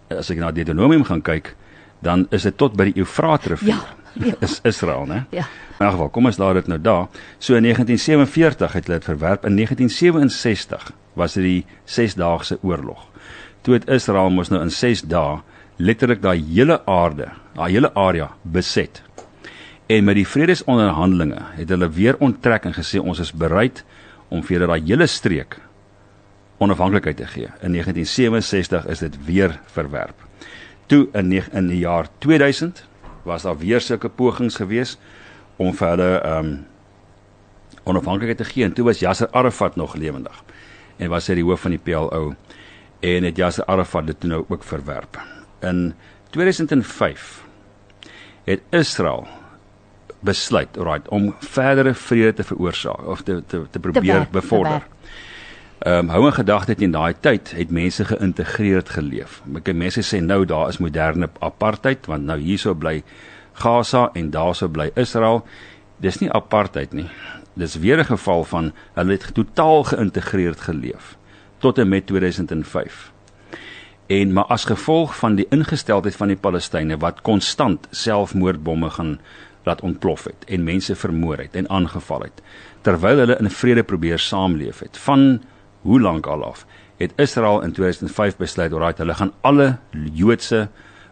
[0.09, 1.55] as ek na Deuteronomium gaan kyk,
[2.03, 3.77] dan is dit tot by die Eufraatrivier.
[3.77, 4.35] Ja, ja.
[4.47, 5.25] Is Israel, né?
[5.31, 5.47] Ja.
[5.79, 7.07] In elk geval, kom ons laat dit nou daar.
[7.39, 9.45] So in 1947 het hulle dit verwerp.
[9.47, 13.05] In 1967 was dit die 6-daagse oorlog.
[13.63, 15.39] Toe het Israel mos nou in 6 dae
[15.79, 19.03] letterlik daai hele aarde, daai hele area beset.
[19.89, 23.85] En met die vredesonderhandelinge het hulle weer onttrek en gesê ons is bereid
[24.29, 25.59] om vir daai hele streek
[26.59, 27.49] onafhanklikheid te gee.
[27.65, 30.29] In 1967 is dit weer verwerp
[30.89, 32.85] toe in in die jaar 2000
[33.23, 34.97] was daar weer sulke pogings gewees
[35.57, 36.67] om vir hulle ehm um,
[37.89, 40.43] onafhanklikheid te gee en toe was Yasser Arafat nog lewendig
[40.97, 42.35] en was hy die hoof van die PLO
[43.01, 45.21] en het Yasser Arafat dit toe nou ook verwerp.
[45.61, 45.95] In
[46.31, 47.45] 2005
[48.45, 49.29] het Israel
[50.21, 54.81] besluit, alright, om verdere vrede te veroorsaak of te te te probeer te bevorder.
[54.81, 54.99] Te
[55.79, 59.43] Ehm um, hou in gedagte dat in daai tyd het mense geïntegreerd geleef.
[59.55, 63.03] Ek mense sê nou daar is moderne apartheid want nou hierso bly
[63.53, 65.45] Gaza en daarso bly Israel.
[66.03, 67.07] Dis nie apartheid nie.
[67.55, 71.17] Dis weer 'n geval van hulle het totaal geïntegreerd geleef
[71.59, 73.13] tot en met 2005.
[74.07, 79.21] En maar as gevolg van die ingesteldheid van die Palestynë wat konstant selfmoordbomme gaan
[79.69, 82.43] laat ontplof het en mense vermoor het en aangeval het
[82.87, 85.43] terwyl hulle in vrede probeer saamleef het van
[85.87, 86.67] hoe lank al af
[86.99, 89.77] het Israel in 2005 besluit dat hulle gaan alle
[90.13, 90.69] Joodse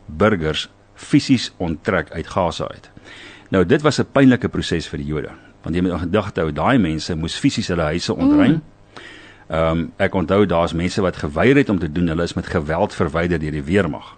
[0.07, 2.91] burgers fisies onttrek uit Gaza uit.
[3.49, 5.31] Nou dit was 'n pynlike proses vir die Jode,
[5.63, 8.53] want jy moet gedagte hou daai mense moes fisies hulle huise ontruim.
[8.53, 8.63] Mm.
[9.49, 12.47] Ehm um, ek onthou daar's mense wat geweier het om te doen, hulle is met
[12.47, 14.17] geweld verwyder deur die weermag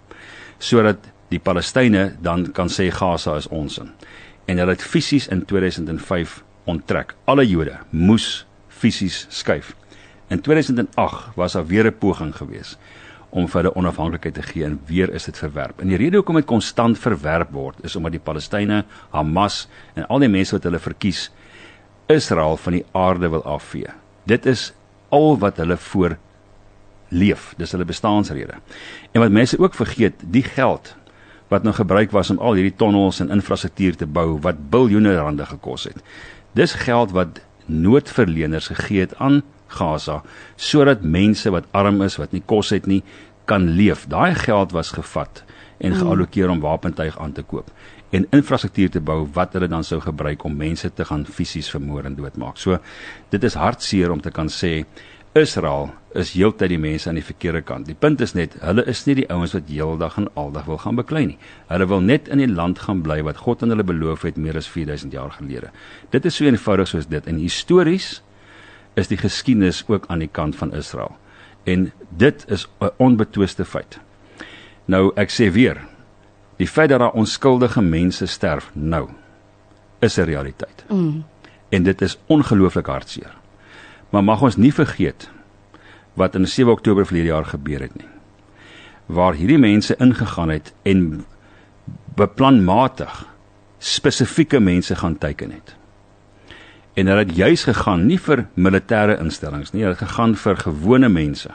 [0.57, 0.97] sodat
[1.29, 3.91] die Palestynë dan kan sê Gaza is ons in.
[4.49, 7.13] En hulle het fisies in 2005 onttrek.
[7.29, 9.75] Alle Jode moes fisies skuif.
[10.33, 12.77] In 2008 was daar weer 'n poging geweest
[13.29, 15.81] om vir hulle onafhanklikheid te gee en weer is dit verwerp.
[15.81, 20.19] En die rede hoekom dit konstant verwerp word is omdat die Palestynë, Hamas en al
[20.19, 21.31] die mense wat hulle verkies
[22.07, 23.87] Israel van die aarde wil afvee.
[24.23, 24.73] Dit is
[25.09, 26.17] al wat hulle voor
[27.09, 27.53] leef.
[27.57, 28.53] Dis hulle bestaansrede.
[29.11, 30.95] En wat mense ook vergeet, die geld
[31.49, 35.45] wat nou gebruik was om al hierdie tonnels en infrastruktuur te bou wat biljoene rande
[35.49, 35.97] gekos het.
[36.57, 40.21] Dis geld wat noodverleners gegee het aan Gaza
[40.55, 43.03] sodat mense wat arm is, wat nie kos het nie,
[43.49, 44.05] kan leef.
[44.09, 45.43] Daai geld was gevat
[45.77, 46.01] en mm.
[46.01, 47.69] geallokeer om wapentuig aan te koop
[48.09, 52.07] en infrastruktuur te bou wat hulle dan sou gebruik om mense te gaan fisies vermoor
[52.09, 52.57] en doodmaak.
[52.57, 52.79] So
[53.29, 54.83] dit is hartseer om te kan sê
[55.37, 57.85] Israel is heeltyd die mense aan die verkeerde kant.
[57.85, 60.97] Die punt is net, hulle is nie die ouens wat heeldag en aldag wil gaan
[60.97, 61.37] beklei nie.
[61.69, 64.57] Hulle wil net in die land gaan bly wat God aan hulle beloof het meer
[64.57, 65.69] as 4000 jaar gelede.
[66.09, 67.27] Dit is so eenvoudig soos dit.
[67.29, 68.23] En histories
[68.97, 71.15] is die geskiedenis ook aan die kant van Israel.
[71.63, 73.99] En dit is 'n onbetwiste feit.
[74.85, 75.85] Nou ek sê weer,
[76.59, 79.09] Die feit dat daar onskuldige mense sterf nou
[79.99, 80.83] is 'n realiteit.
[80.87, 81.23] Mm.
[81.69, 83.38] En dit is ongelooflik hartseer.
[84.09, 85.29] Maar mag ons nie vergeet
[86.19, 88.07] wat in 7 Oktober verlede jaar gebeur het nie.
[89.05, 91.25] Waar hierdie mense ingegaan het en
[92.15, 93.25] beplanmatig
[93.77, 95.75] spesifieke mense gaan teiken het.
[96.93, 101.09] En hulle het juis gegaan nie vir militêre instellings nie, hulle het gegaan vir gewone
[101.09, 101.51] mense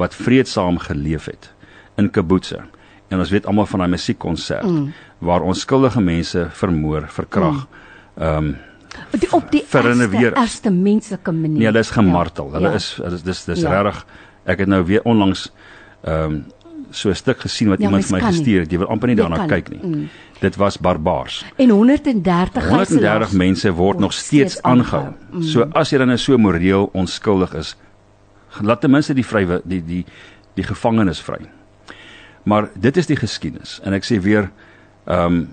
[0.00, 1.52] wat vreedsaam geleef het
[2.00, 2.64] in kibbutze.
[3.08, 4.92] En ons weet almal van daai musiekkonsert mm.
[5.22, 7.66] waar onskuldige mense vermoor, verkrag.
[8.18, 8.54] Ehm mm.
[8.54, 8.54] um,
[9.10, 11.58] die, op die eerste, eerste menslike manier.
[11.58, 12.46] Nee, hulle is gemartel.
[12.46, 12.58] Ja.
[12.58, 12.74] Hulle ja.
[12.74, 13.70] is dis dis dis ja.
[13.70, 14.04] regtig
[14.44, 15.48] ek het nou weer onlangs
[16.04, 16.44] ehm um,
[16.94, 18.70] so 'n stuk gesien wat ja, iemand vir my gestuur het.
[18.70, 19.80] Jy wil amper nie daarna kyk nie.
[19.82, 20.08] Mm.
[20.40, 21.44] Dit was barbaars.
[21.56, 25.12] En 130 130 mense word nog steeds aangehou.
[25.32, 25.42] Mm.
[25.42, 27.76] So as jy dan nou so moreel onskuldig is,
[28.60, 30.04] laat ten minste die vry die die
[30.54, 31.40] die gevangenes vry.
[32.42, 34.50] Maar dit is die geskiedenis en ek sê weer
[35.04, 35.48] ehm um,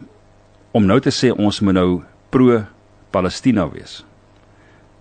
[0.71, 2.62] om nou te sê ons moet nou pro
[3.12, 4.02] Palestina wees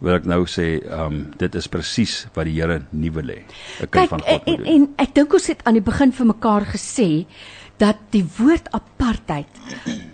[0.01, 3.43] wil ek nou sê, ehm um, dit is presies wat die Here nie wil hê.
[3.85, 4.67] 'n Kind van God moet doen.
[4.67, 7.27] En, en ek dink ons het aan die begin vir mekaar gesê
[7.81, 9.61] dat die woord apartheid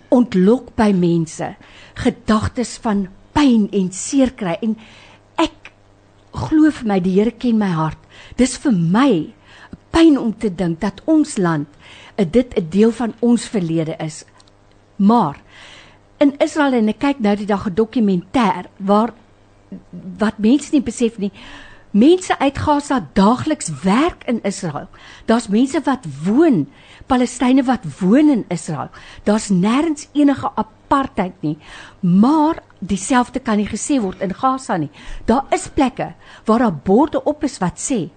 [0.09, 1.55] ontlok by mense
[1.95, 4.77] gedagtes van pyn en seer kry en
[5.39, 5.71] ek
[6.31, 7.99] glo vir my die Here ken my hart.
[8.35, 9.33] Dis vir my
[9.91, 11.67] pyn om te dink dat ons land
[12.17, 14.25] dit 'n deel van ons verlede is.
[14.97, 15.39] Maar
[16.17, 19.13] in Israel en ek kyk nou die dag 'n dokumentêr waar
[20.17, 21.31] wat mense nie besef nie.
[21.91, 24.87] Mense uit Gaza daagliks werk in Israel.
[25.25, 26.67] Daar's mense wat woon,
[27.05, 28.89] Palestynë wat woon in Israel.
[29.23, 31.57] Daar's nêrens enige apartheid nie.
[31.99, 34.91] Maar dieselfde kan nie gesê word in Gaza nie.
[35.25, 36.13] Daar is plekke
[36.45, 38.09] waar daar borde op is wat sê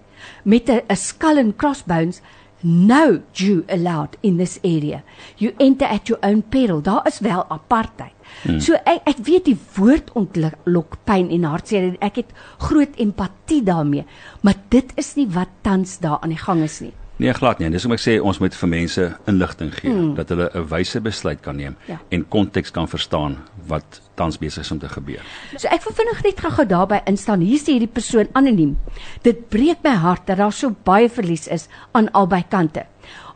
[0.42, 2.20] met 'n skull and crossbones
[2.62, 5.02] no Jew allowed in this area.
[5.38, 6.80] You enter at your own peril.
[6.80, 8.12] Daar is wel apartheid.
[8.42, 8.60] Hmm.
[8.60, 13.60] So ek ek weet die woord ontlok pyn en hartseer en ek het groot empatie
[13.66, 14.06] daarmee,
[14.46, 16.94] maar dit is nie wat tans daar aan die gang is nie.
[17.20, 17.68] Nee, glad nie.
[17.68, 20.14] Dis om ek sê ons moet vir mense inligting gee hmm.
[20.16, 21.98] dat hulle 'n wyse besluit kan neem ja.
[22.08, 23.36] en konteks kan verstaan
[23.68, 25.20] wat tans besig is om te gebeur.
[25.56, 27.44] So ek wil vinnig net gou-gou daarby instaan.
[27.44, 28.78] Hier sê hierdie persoon anoniem.
[29.22, 32.86] Dit breek my hart dat daar so baie verlies is aan albei kante.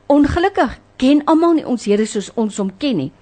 [0.08, 3.12] Ongelukkig ken almal nie ons Here soos ons hom ken nie.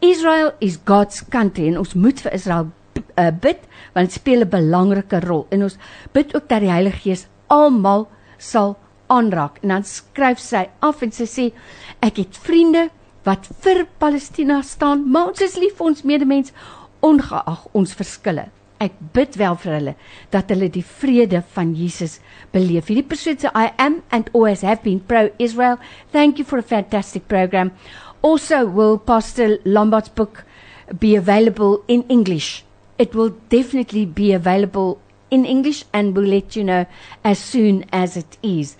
[0.00, 2.68] Israel is God's country en ons moet vir Israel
[3.16, 3.58] uh, bid
[3.94, 5.78] want dit speel 'n belangrike rol en ons
[6.12, 8.76] bid ook dat die Heilige Gees almal sal
[9.12, 9.60] aanraak.
[9.62, 11.46] En dan skryf sy af en sy sê
[12.04, 12.88] ek het vriende
[13.24, 16.52] wat vir Palestina staan maar ons is lief vir ons medemens
[17.04, 18.48] ongeag ons verskille.
[18.82, 19.94] Ek bid wel vir hulle
[20.34, 22.18] dat hulle die vrede van Jesus
[22.52, 22.88] beleef.
[22.90, 25.78] Hierdie persoon sê I am and always have been pro Israel
[26.12, 27.72] thank you for a fantastic program.
[28.24, 30.44] Also, will Pastor Lombard's book
[30.98, 32.64] be available in English?
[32.98, 34.98] It will definitely be available
[35.34, 36.86] in English and we'll let you know
[37.22, 38.76] as soon as it is.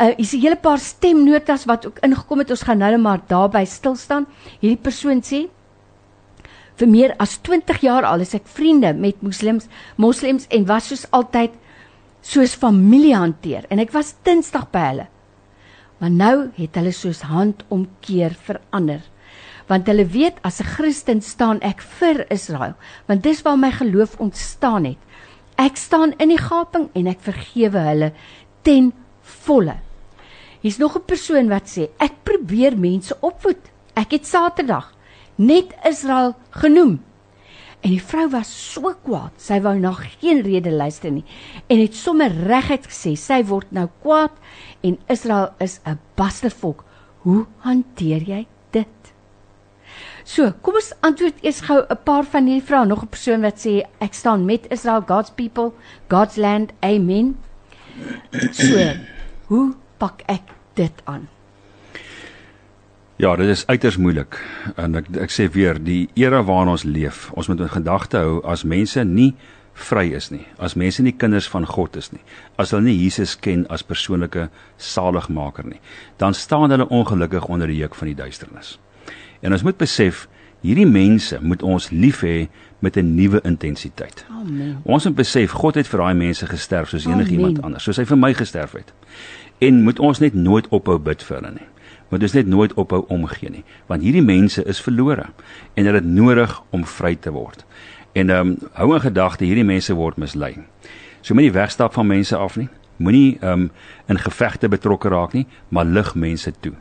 [0.00, 2.50] Uh is 'n hele paar stemnotas wat ook ingekom het.
[2.50, 4.26] Ons gaan nou net maar daarby stil staan.
[4.60, 5.48] Hierdie persoon sê
[6.78, 9.66] vir meer as 20 jaar al is ek vriende met moslems,
[9.96, 11.50] moslems en was soos altyd
[12.22, 15.06] soos familie hanteer en ek was dinsdag by hulle.
[15.98, 19.02] Maar nou het hulle soos handomkeer verander.
[19.68, 22.74] Want hulle weet as 'n Christen staan ek vir Israel,
[23.06, 25.02] want dis waar my geloof ontstaan het.
[25.58, 28.12] Ek staan in die gaping en ek vergewe hulle
[28.62, 28.92] ten
[29.44, 29.78] volle.
[30.62, 33.70] Hier's nog 'n persoon wat sê ek probeer mense opvoed.
[33.94, 34.94] Ek het Saterdag
[35.36, 37.00] net Israel genoem
[37.80, 39.36] En die vrou was so kwaad.
[39.38, 41.24] Sy wou na geen rede luister nie
[41.70, 44.34] en het sommer reguit gesê sy word nou kwaad
[44.86, 46.84] en Israel is 'n bastervolk.
[47.22, 48.46] Hoe hanteer jy?
[50.28, 52.86] So, kom ons antwoord eers gou 'n paar van hierdie vrae.
[52.86, 55.72] Nog 'n persoon wat sê ek staan met Israel, God's people,
[56.08, 56.72] God's land.
[56.80, 57.36] Amen.
[58.52, 58.92] So,
[59.46, 60.42] hoe pak ek
[60.74, 61.28] dit aan?
[63.16, 64.38] Ja, dit is uiters moeilik.
[64.76, 68.44] En ek ek sê weer, die era waarin ons leef, ons moet in gedagte hou
[68.44, 69.34] as mense nie
[69.72, 72.22] vry is nie, as mense nie kinders van God is nie,
[72.56, 75.80] as hulle nie Jesus ken as persoonlike saligmaker nie,
[76.16, 78.78] dan staan hulle ongelukkig onder die juk van die duisternis.
[79.40, 80.26] En ons moet besef,
[80.60, 84.26] hierdie mense moet ons lief hê met 'n nuwe intensiteit.
[84.30, 84.80] Amen.
[84.84, 88.18] Ons moet besef God het vir daai mense gesterf soos enigiemand anders, soos hy vir
[88.18, 88.92] my gesterf het.
[89.58, 91.66] En moet ons net nooit ophou bid vir hulle nie
[92.08, 95.28] moet ons net nooit ophou omgee nie want hierdie mense is verlore
[95.74, 97.64] en hulle het nodig om vry te word
[98.16, 100.54] en ehm um, hou in gedagte hierdie mense word mislei
[101.20, 103.70] so moenie wegstap van mense af nie moenie ehm um,
[104.08, 106.74] in gevegte betrokke raak nie maar lig mense toe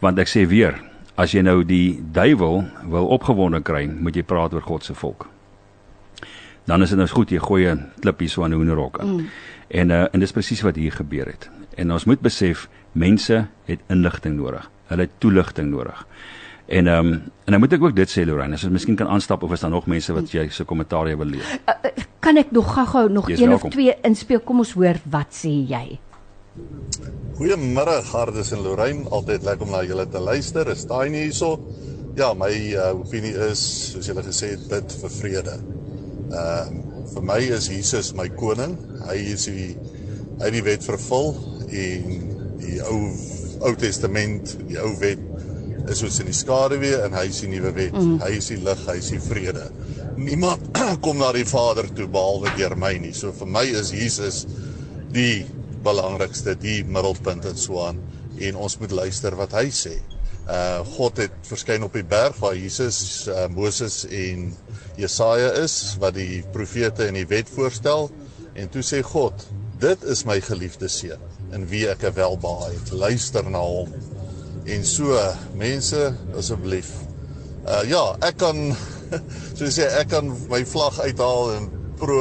[0.00, 0.80] want ek sê weer
[1.14, 5.28] As jy nou die duiwel wil opgewonde kry, moet jy praat oor God se volk.
[6.66, 9.06] Dan is dit nou goed jy gooi 'n klippie so aan 'n hoenderhok in.
[9.06, 9.28] Mm.
[9.68, 11.50] En uh, en dis presies wat hier gebeur het.
[11.76, 14.70] En ons moet besef mense het inligting nodig.
[14.86, 16.06] Hulle het toeligting nodig.
[16.66, 17.12] En ehm um,
[17.44, 19.60] en dan moet ek ook dit sê Lorraine, as jy miskien kan aanstap of is
[19.60, 21.58] daar nog mense wat jy se kommentaar wil lees?
[21.68, 21.90] Uh,
[22.20, 23.68] kan ek nog gou-gou nog een welkom.
[23.68, 24.40] of twee inspel?
[24.40, 25.98] Kom ons hoor wat sê jy.
[27.34, 30.68] Goeiemôre Gardus en Lorraine, altyd lekker om na julle te luister.
[30.70, 31.56] Is daai nie hierso?
[32.14, 35.60] Ja, my uh, opinie is soos julle gesê het, bid vir vrede.
[36.30, 38.78] Ehm uh, vir my is Jesus my koning.
[39.04, 39.74] Hy is die
[40.40, 41.34] hy die wet vervul
[41.68, 42.14] en
[42.62, 43.02] die ou
[43.64, 45.20] Ou Testament, die ou wet
[45.88, 47.96] is ons in die skaduwee en hy is die nuwe wet.
[47.96, 48.16] Mm.
[48.20, 49.66] Hy is die lig, hy is die vrede.
[50.18, 53.12] Niemand kom na die Vader toe behalwe deur my nie.
[53.16, 54.42] So vir my is Jesus
[55.14, 55.44] die
[55.84, 58.00] belangrikste, die middelpunt en so aan
[58.42, 59.94] en ons moet luister wat hy sê.
[60.44, 64.50] Uh God het verskyn op die berg waar Jesus, uh, Moses en
[65.00, 68.10] Jesaja is wat die profete en die wet voorstel
[68.54, 69.46] en toe sê God,
[69.80, 71.22] dit is my geliefde seun
[71.54, 72.92] in wie ek welbehaag het.
[72.92, 73.92] Luister na hom.
[74.66, 75.16] En so
[75.58, 76.90] mense asseblief.
[77.64, 78.60] Uh ja, ek kan
[79.58, 82.20] soos sê ek kan my vlag uithaal en pro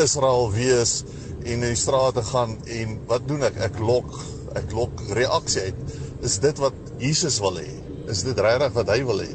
[0.00, 1.02] Israel wees
[1.46, 3.60] en in die strate gaan en wat doen ek?
[3.70, 4.10] Ek lok
[4.56, 5.96] ek lok reaksie uit.
[6.24, 7.70] Is dit wat Jesus wil hê?
[8.10, 9.32] Is dit regtig wat hy wil hê?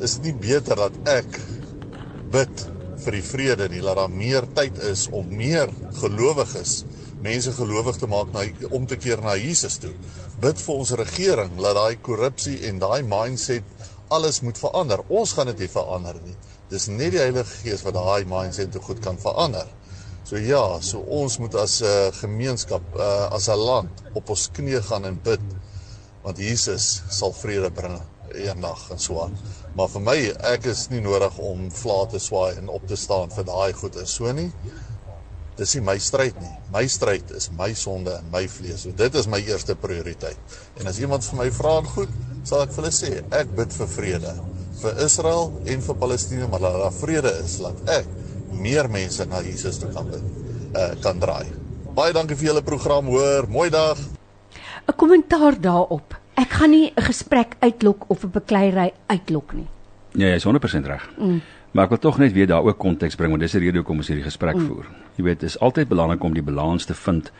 [0.00, 1.40] Is dit nie beter dat ek
[2.32, 2.64] bid
[3.00, 5.70] vir die vrede nie, dat daar meer tyd is om meer
[6.00, 6.82] gelowiges
[7.24, 9.92] mense gelowig te maak na om te keer na Jesus toe.
[10.40, 13.66] Bid vir ons regering dat daai korrupsie en daai mindset
[14.10, 15.04] alles moet verander.
[15.08, 16.36] Ons gaan dit nie verander nie.
[16.70, 19.68] Dis net die Heilige Gees wat daai mindset te goed kan verander.
[20.30, 24.44] So ja, so ons moet as 'n uh, gemeenskap, uh, as 'n land op ons
[24.54, 25.42] knieë gaan en bid
[26.22, 27.96] want Jesus sal vrede bring
[28.34, 29.34] eendag en so aan.
[29.74, 30.18] Maar vir my,
[30.52, 34.06] ek is nie nodig om vla te swaai en op te staan vir daai goeie
[34.06, 34.52] so nie
[35.56, 36.54] dis nie my stryd nie.
[36.72, 38.86] My stryd is my sonde en my vlees.
[38.86, 40.38] So dit is my eerste prioriteit.
[40.78, 42.14] En as iemand vir my vra en goed,
[42.44, 43.10] sal ek vir hulle sê,
[43.40, 44.38] ek bid vir vrede
[44.80, 48.19] vir Israel en vir Palestina, maar dat daar vrede is, laat ek
[48.52, 50.22] meer mense na Jesus toe kan bid,
[50.74, 51.46] uh, kan draai.
[51.94, 53.48] Baie dankie vir julle program, hoor.
[53.48, 53.98] Mooi dag.
[54.86, 56.16] 'n Kommentaar daarop.
[56.34, 59.68] Ek gaan nie 'n gesprek uitlok of 'n bekleierery uitlok nie.
[60.14, 61.08] Ja, jy is 100% reg.
[61.18, 61.40] Mm.
[61.70, 63.96] Maar ek wil tog net weer daar ook konteks bring want dis die rede hoekom
[63.96, 64.66] ons hierdie gesprek mm.
[64.66, 64.86] voer.
[65.16, 67.30] Jy weet, dit is altyd belangrik om die balans te vind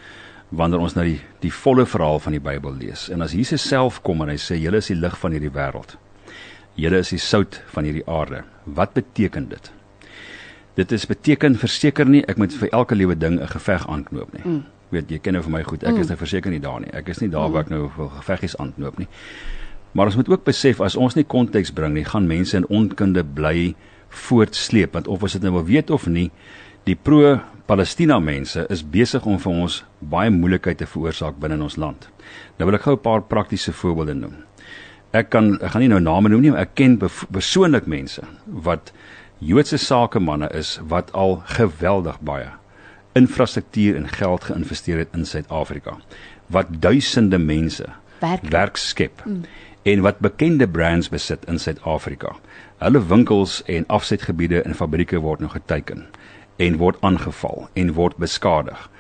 [0.49, 3.09] wanneer ons nou die die volle verhaal van die Bybel lees.
[3.09, 5.97] En as Jesus self kom en hy sê julle is die lig van hierdie wêreld.
[6.75, 8.45] Julle is die sout van hierdie aarde.
[8.65, 9.71] Wat beteken dit?
[10.75, 14.43] Dit is beteken verseker nie ek moet vir elke liewe ding 'n geveg aanknoop nie.
[14.45, 14.65] Mm.
[14.91, 15.83] Weet jy ken nou vir my goed.
[15.83, 16.01] Ek mm.
[16.01, 16.91] is nou verseker nie daar nie.
[16.93, 17.53] Ek is nie daar mm.
[17.53, 19.09] waar ek nou wil geveggies aanknoop nie.
[19.93, 23.25] Maar ons moet ook besef as ons nie konteks bring nie, gaan mense in onkunde
[23.25, 23.75] bly
[24.09, 26.31] voortsleep want of ons dit nou wil weet of nie
[26.85, 27.39] die pro
[27.71, 32.09] Palestina mense is besig om vir ons baie moeilikheid te veroorsaak binne in ons land.
[32.59, 34.35] Nou wil ek gou 'n paar praktiese voorbeelde noem.
[35.13, 38.93] Ek kan ek gaan nie nou name noem nie, maar ek ken persoonlik mense wat
[39.41, 42.51] Joodse sakemanne is wat al geweldig baie
[43.17, 45.95] infrastruktuur en geld geïnvesteer het in Suid-Afrika
[46.53, 47.87] wat duisende mense
[48.21, 49.41] werk, werk skep mm.
[49.83, 52.35] en wat bekende brands besit in Suid-Afrika.
[52.85, 56.05] Hulle winkels en afsetgebiede en fabrieke word nou geteken
[56.57, 58.91] en word aangeval en word beskadig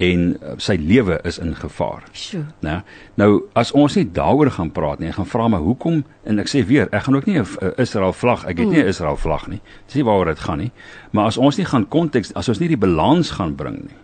[0.00, 2.06] en uh, sy lewe is in gevaar.
[2.16, 2.46] Sjoe.
[2.64, 2.78] Nou,
[3.20, 6.62] nou as ons nie daaroor gaan praat nie, gaan vra maar hoekom en ek sê
[6.64, 8.72] weer, ek gaan ook nie 'n Israel vlag, ek het mm.
[8.72, 9.60] nie 'n Israel vlag nie.
[9.86, 10.72] Dis nie waaroor dit gaan nie.
[11.12, 13.98] Maar as ons nie gaan konteks, as ons nie die balans gaan bring nie,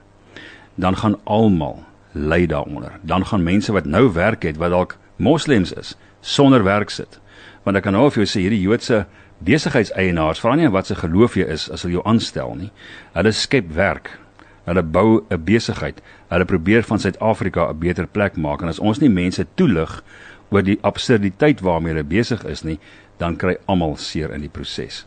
[0.77, 2.93] dan gaan almal ly daaronder.
[3.03, 7.21] Dan gaan mense wat nou werk het wat dalk moslems is, sonder werk sit.
[7.65, 9.07] Want ek kan nou vir jou sê hierdie Joodse
[9.39, 12.71] besigheidseienaars, vra nie wat se geloof jy is as hulle jou aanstel nie.
[13.15, 14.19] Hulle skep werk.
[14.67, 16.03] Hulle bou 'n besigheid.
[16.29, 20.03] Hulle probeer van Suid-Afrika 'n beter plek maak en as ons nie mense toelig
[20.51, 22.79] oor die absurditeit waarmee hulle besig is nie,
[23.19, 25.07] dan kry almal seer in die proses.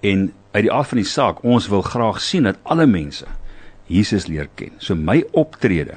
[0.00, 3.26] En uit die aard van die saak, ons wil graag sien dat alle mense
[3.86, 4.72] Jesus leer ken.
[4.78, 5.96] So my optrede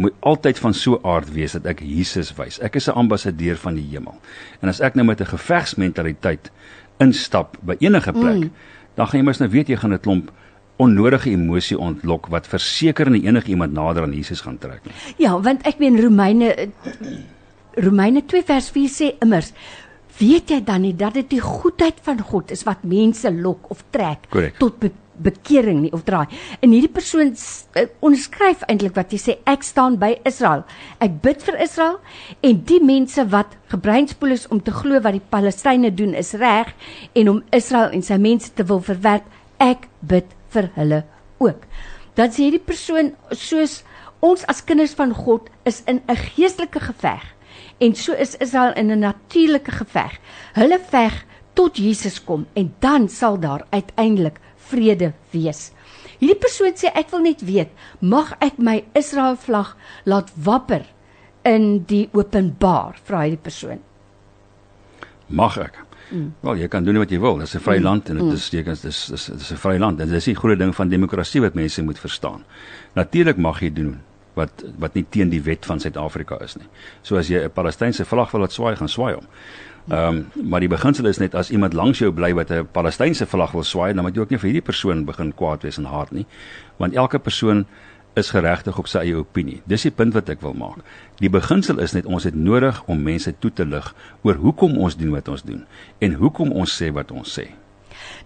[0.00, 2.60] moet altyd van so aard wees dat ek Jesus wys.
[2.64, 4.16] Ek is 'n ambassadeur van die hemel.
[4.62, 6.50] En as ek nou met 'n gevegsmentaliteit
[6.98, 8.50] instap by enige plek, mm.
[8.94, 10.32] dan gaan jy mos nou weet jy gaan 'n klomp
[10.80, 14.96] onnodige emosie ontlok wat verseker nie enige iemand nader aan Jesus gaan trek nie.
[15.20, 16.70] Ja, want ek meen Romeine
[17.80, 19.52] Romeine 2 vers 4 sê immers
[20.20, 23.84] weet jy dan nie dat dit die goedheid van God is wat mense lok of
[23.94, 24.58] trek Correct.
[24.60, 26.24] tot be bekering nie of draai.
[26.64, 30.64] En hierdie persoon uh, onderskryf eintlik wat jy sê ek staan by Israel.
[31.04, 31.98] Ek bid vir Israel
[32.46, 36.72] en die mense wat gebreinspoel is om te glo wat die Palestynë doen is reg
[37.12, 39.28] en om Israel en sy mense te wil verwerp,
[39.60, 41.04] ek bid vir hulle
[41.38, 41.64] ook.
[42.14, 43.80] Dan sê hierdie persoon soos
[44.20, 47.24] ons as kinders van God is in 'n geestelike geveg
[47.80, 50.20] en so is Israel in 'n natuurlike geveg.
[50.54, 51.24] Hulle veg
[51.54, 55.72] tot Jesus kom en dan sal daar uiteindelik vrede wees.
[56.18, 57.70] Hierdie persoon sê ek wil net weet,
[58.00, 60.84] mag ek my Israel vlag laat wapper
[61.42, 62.98] in die openbaar?
[63.04, 63.80] Vra hierdie persoon.
[65.28, 65.89] Mag ek?
[66.10, 66.34] Mm.
[66.40, 67.38] Wel, jy kan doen wat jy wil.
[67.38, 67.84] Dit is 'n vrye mm.
[67.84, 68.32] land en dit mm.
[68.32, 70.88] is jy kan dis dis dis 'n vrye land en dis die groot ding van
[70.88, 72.44] demokrasie wat mense moet verstaan.
[72.94, 74.00] Natuurlik mag jy doen
[74.34, 76.68] wat wat nie teen die wet van Suid-Afrika is nie.
[77.02, 79.26] So as jy 'n Palestynse vlag wil laat swaai, gaan swaai hom.
[79.88, 83.26] Ehm um, maar die beginsel is net as iemand langs jou bly wat 'n Palestynse
[83.26, 85.84] vlag wil swaai, dan moet jy ook nie vir hierdie persoon begin kwaad wees en
[85.84, 86.26] haat nie.
[86.76, 87.66] Want elke persoon
[88.14, 89.60] is geregtig op sy eie opinie.
[89.70, 90.82] Dis die punt wat ek wil maak.
[91.20, 94.96] Die beginsel is net ons het nodig om mense toe te lig oor hoekom ons
[94.96, 95.64] doen wat ons doen
[96.00, 97.50] en hoekom ons sê wat ons sê.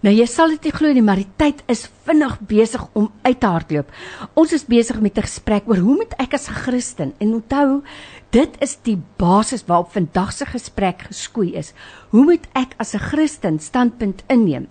[0.03, 3.39] Nou jy sal dit nie glo nie, maar die tyd is vinnig besig om uit
[3.41, 3.91] te hardloop.
[4.39, 7.83] Ons is besig met 'n gesprek oor hoe moet ek as 'n Christen en onthou,
[8.31, 11.73] dit is die basis waarop vandag se gesprek geskoei is.
[12.09, 14.67] Hoe moet ek as 'n Christen standpunt inneem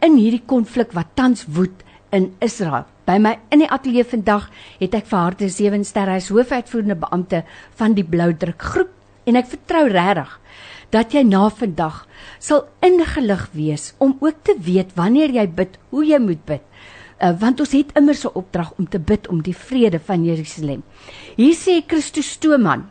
[0.00, 2.86] in hierdie konflik wat tans woed in Israel?
[3.02, 4.44] By my in die ateljee vandag
[4.78, 7.42] het ek vir Harte Sewe Sterre as hoofuitvoerende beampte
[7.80, 8.92] van die Bloudruk groep
[9.26, 10.36] en ek vertrou regtig
[10.94, 12.04] dat jy na vandag
[12.38, 16.62] sal ingelig wees om ook te weet wanneer jy bid, hoe jy moet bid.
[17.22, 20.82] Uh, want ons het immer so opdrag om te bid om die vrede van Jerusalem.
[21.38, 22.84] Hier sê Christus Stoeman,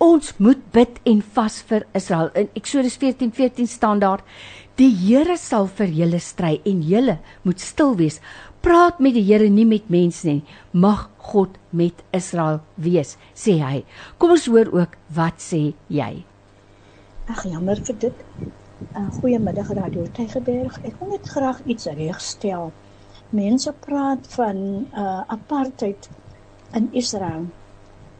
[0.00, 2.30] ons moet bid en vas vir Israel.
[2.36, 4.24] In Eksodus 14:14 14 staan daar:
[4.76, 8.20] Die Here sal vir julle stry en julle moet stil wees.
[8.60, 10.42] Praat met die Here nie met mense nie.
[10.72, 13.78] Mag God met Israel wees, sê hy.
[14.20, 16.10] Kom ons hoor ook wat sê jy.
[17.32, 18.26] Ag jammer vir dit.
[18.96, 20.76] uh, Goeiemiddag Radio Tygerberg.
[20.84, 22.70] Ek wil net graag iets regstel.
[23.32, 26.10] Mense praat van uh, apartheid
[26.76, 27.46] in Israel.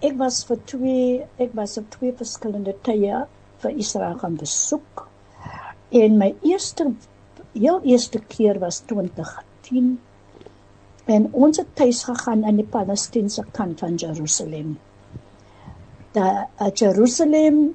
[0.00, 3.24] Ek was vir twee ek was op twee verskillende tye
[3.60, 5.08] vir Israel gaan besoek.
[5.90, 6.94] En my eerste
[7.52, 9.98] heel eerste keer was 2010
[11.10, 14.76] en ons het tuis gegaan aan die Palestynse kant van Jerusalem.
[16.14, 17.74] Daar uh, Jerusalem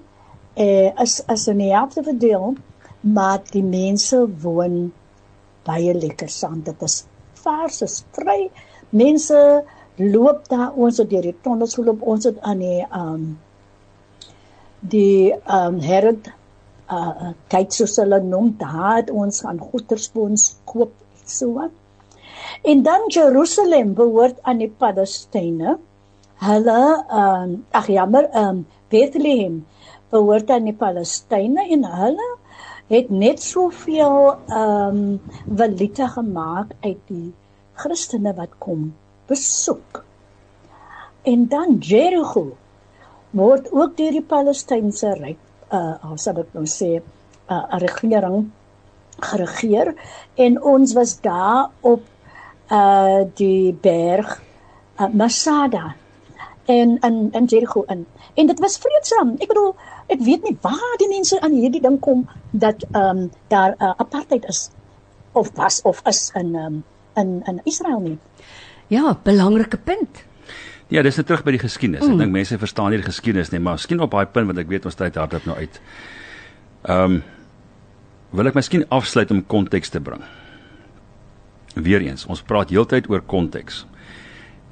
[0.56, 2.56] eh as as 'n helfte verdeel,
[3.02, 4.94] maar die mense woon
[5.64, 6.62] baie lekker saam.
[6.64, 8.50] Dit is vars, is vry.
[8.90, 9.64] Mense
[9.96, 13.40] loop daar ons het deur die tonnels loop ons het aan die um
[14.80, 16.28] die um herod
[16.92, 20.94] uh kyk soos hulle noem daar het ons gaan goedersboons koop
[21.26, 21.72] so wat.
[22.64, 25.78] En dan Jerusalem behoort aan die Palestynë.
[26.46, 29.66] Hulle um ag jammer um Bethlehem
[30.12, 32.28] behoort aan die Palestynë en hulle
[32.92, 35.22] het net soveel ehm um,
[35.58, 37.34] valute gemaak uit die
[37.82, 38.92] Christene wat kom
[39.28, 40.04] besoek.
[41.26, 42.52] En dan Jericho
[43.32, 45.42] word ook deur die Palestynse ryk
[45.74, 47.04] uh of sal ek nou sê 'n
[47.50, 48.52] uh, regering
[49.20, 49.96] geregeer
[50.36, 52.04] en ons was daar op
[52.72, 54.42] uh die berg
[55.00, 55.96] uh, Masada
[56.66, 58.06] en in in Jericho in
[58.36, 59.36] en dit was vreedsaam.
[59.40, 63.30] Ek bedoel Ek weet nie waar die mense aan hierdie ding kom dat ehm um,
[63.50, 64.70] daar uh, apartheid is
[65.34, 66.84] of was of is in ehm um,
[67.16, 68.18] in in Israel nie.
[68.88, 70.24] Ja, belangrike punt.
[70.88, 72.06] Ja, dis net terug by die geskiedenis.
[72.06, 72.14] Mm.
[72.14, 74.70] Ek dink mense verstaan nie die geskiedenis nie, maar miskien op daai punt wat ek
[74.70, 75.82] weet ons tyd hardop nou uit.
[76.84, 77.24] Ehm um,
[78.36, 80.22] wil ek miskien afsluit om konteks te bring.
[81.76, 83.84] Weereens, ons praat heeltyd oor konteks.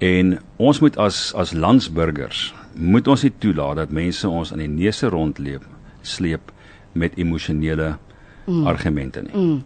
[0.04, 4.72] En ons moet as as landsburgers moet ons nie toelaat dat mense ons aan die
[4.72, 5.66] neuse rondleep
[6.02, 6.52] sleep
[6.98, 7.98] met emosionele
[8.46, 8.68] mm.
[8.68, 9.36] argumente nie.
[9.36, 9.60] Mm.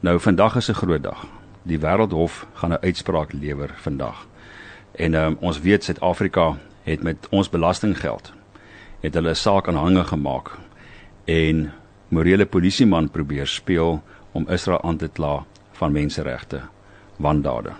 [0.00, 1.26] Nou vandag is 'n groot dag.
[1.62, 4.26] Die Wêreldhof gaan 'n uitspraak lewer vandag.
[4.92, 8.32] En um, ons weet Suid-Afrika het met ons belastinggeld
[9.00, 10.58] het hulle 'n saak aanhange gemaak
[11.24, 11.72] en
[12.08, 16.60] morele polisieman probeer speel om Israel aan te kla van menseregte
[17.16, 17.72] wandade.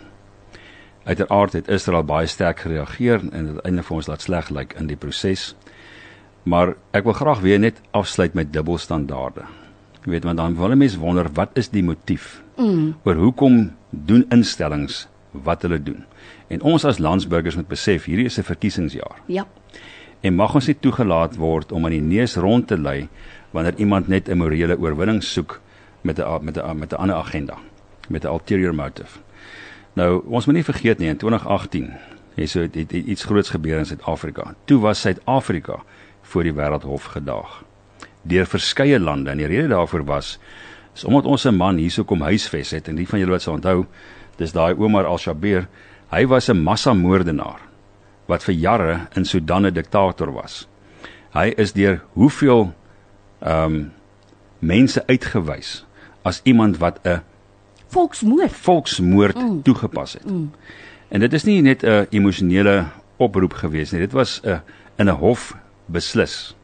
[1.05, 4.79] Uiteraard het Israel baie sterk gereageer en dit einde vir ons laat sleg lyk like
[4.79, 5.55] in die proses.
[6.47, 9.47] Maar ek wil graag weer net afsluit met dubbelstandaarde.
[10.05, 12.43] Jy weet want dan wil mense wonder wat is die motief?
[12.57, 12.95] Mm.
[13.03, 16.05] Oor hoekom doen instellings wat hulle doen?
[16.49, 19.23] En ons as landsburgers moet besef hierdie is 'n verkiesingsjaar.
[19.27, 19.47] Ja.
[20.21, 23.09] En mag ons nie toegelaat word om aan die neus rond te lei
[23.51, 25.61] wanneer iemand net 'n morele oorwinning soek
[26.03, 27.59] met 'n met 'n met 'n ander agenda
[28.13, 29.19] met 'n ulterior motive.
[29.93, 31.93] Nou, ons moet nie vergeet nie in 2018
[32.35, 34.55] het so het, het, het iets groots gebeur in Suid-Afrika.
[34.65, 35.83] Toe was Suid-Afrika
[36.23, 37.63] voor die Wêreldhof gedaag
[38.23, 40.39] deur verskeie lande en die rede daarvoor was
[40.95, 43.55] is omdat ons 'n man hierso kom huisves het en die van julle wat sal
[43.55, 43.87] onthou,
[44.37, 45.69] dis daai Omar al-Shabeer,
[46.11, 47.61] hy was 'n massamoordenaar
[48.27, 50.69] wat vir jare in Sudan 'n diktator was.
[51.33, 52.75] Hy is deur hoeveel
[53.41, 53.93] ehm um,
[54.59, 55.85] mense uitgewys
[56.23, 57.23] as iemand wat 'n
[57.93, 59.63] volksmoord volksmoord mm.
[59.63, 60.27] toegepas het.
[60.31, 60.51] Mm.
[61.13, 62.87] En dit is nie net 'n emosionele
[63.17, 64.01] oproep gewees nie.
[64.01, 64.61] Dit was 'n
[64.97, 65.55] in 'n hof
[65.87, 66.57] beslis.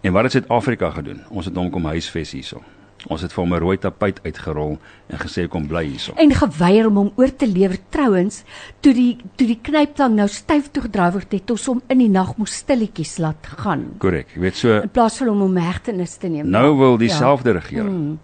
[0.00, 1.20] En wat het Suid-Afrika gedoen?
[1.30, 2.62] Ons het hom kom huisves hierso.
[3.10, 6.12] Ons het vir hom 'n rooi tapuit uitgerol en gesê kom bly hierso.
[6.14, 8.42] En geweier om hom oor te lewer trouens
[8.80, 12.08] toe die toe die knyptang nou styf toe gedraai word het ons hom in die
[12.08, 13.94] nag moes stilletjies laat gaan.
[13.98, 14.28] Korrek.
[14.34, 16.48] Jy weet so in plaas van hom om hegtenis te neem.
[16.48, 17.58] Nou wil dieselfde ja.
[17.58, 18.18] regering mm.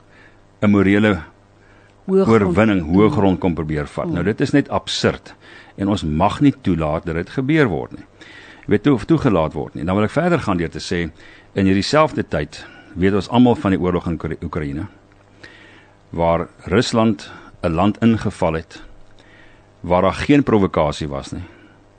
[0.62, 1.22] 'n morele
[2.09, 4.07] oorwinning hoë grond kom probeer vat.
[4.09, 4.15] Mm.
[4.19, 5.35] Nou dit is net absurd
[5.77, 8.07] en ons mag nie toelaat dat dit gebeur word nie.
[8.65, 9.85] Jy weet toe of toegelaat word nie.
[9.85, 11.07] Dan wil ek verder gaan deur te sê
[11.55, 12.65] in hierdie selfde tyd
[12.99, 14.89] weet ons almal van die oorlog in Oekraïne
[16.11, 17.31] waar Rusland
[17.63, 18.83] 'n land ingeval het
[19.81, 21.45] waar daar geen provokasie was nie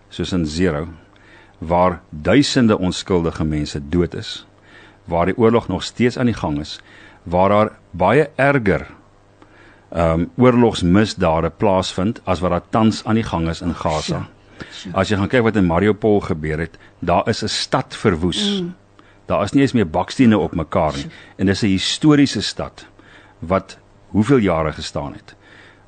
[0.09, 0.87] soos in Zero
[1.57, 4.45] waar duisende onskuldige mense dood is
[5.05, 6.79] waar die oorlog nog steeds aan die gang is
[7.23, 8.87] waar daar baie erger
[9.89, 14.27] ehm um, oorlogsmisdade plaasvind as wat daar tans aan die gang is in Gaza.
[14.93, 18.61] As jy gaan kyk wat in Mariupol gebeur het, daar is 'n stad verwoes.
[18.61, 18.75] Mm.
[19.25, 22.85] Daar is nie eens meer bakstene op mekaar nie en dis 'n historiese stad
[23.39, 23.77] wat
[24.07, 25.35] hoeveel jare gestaan het.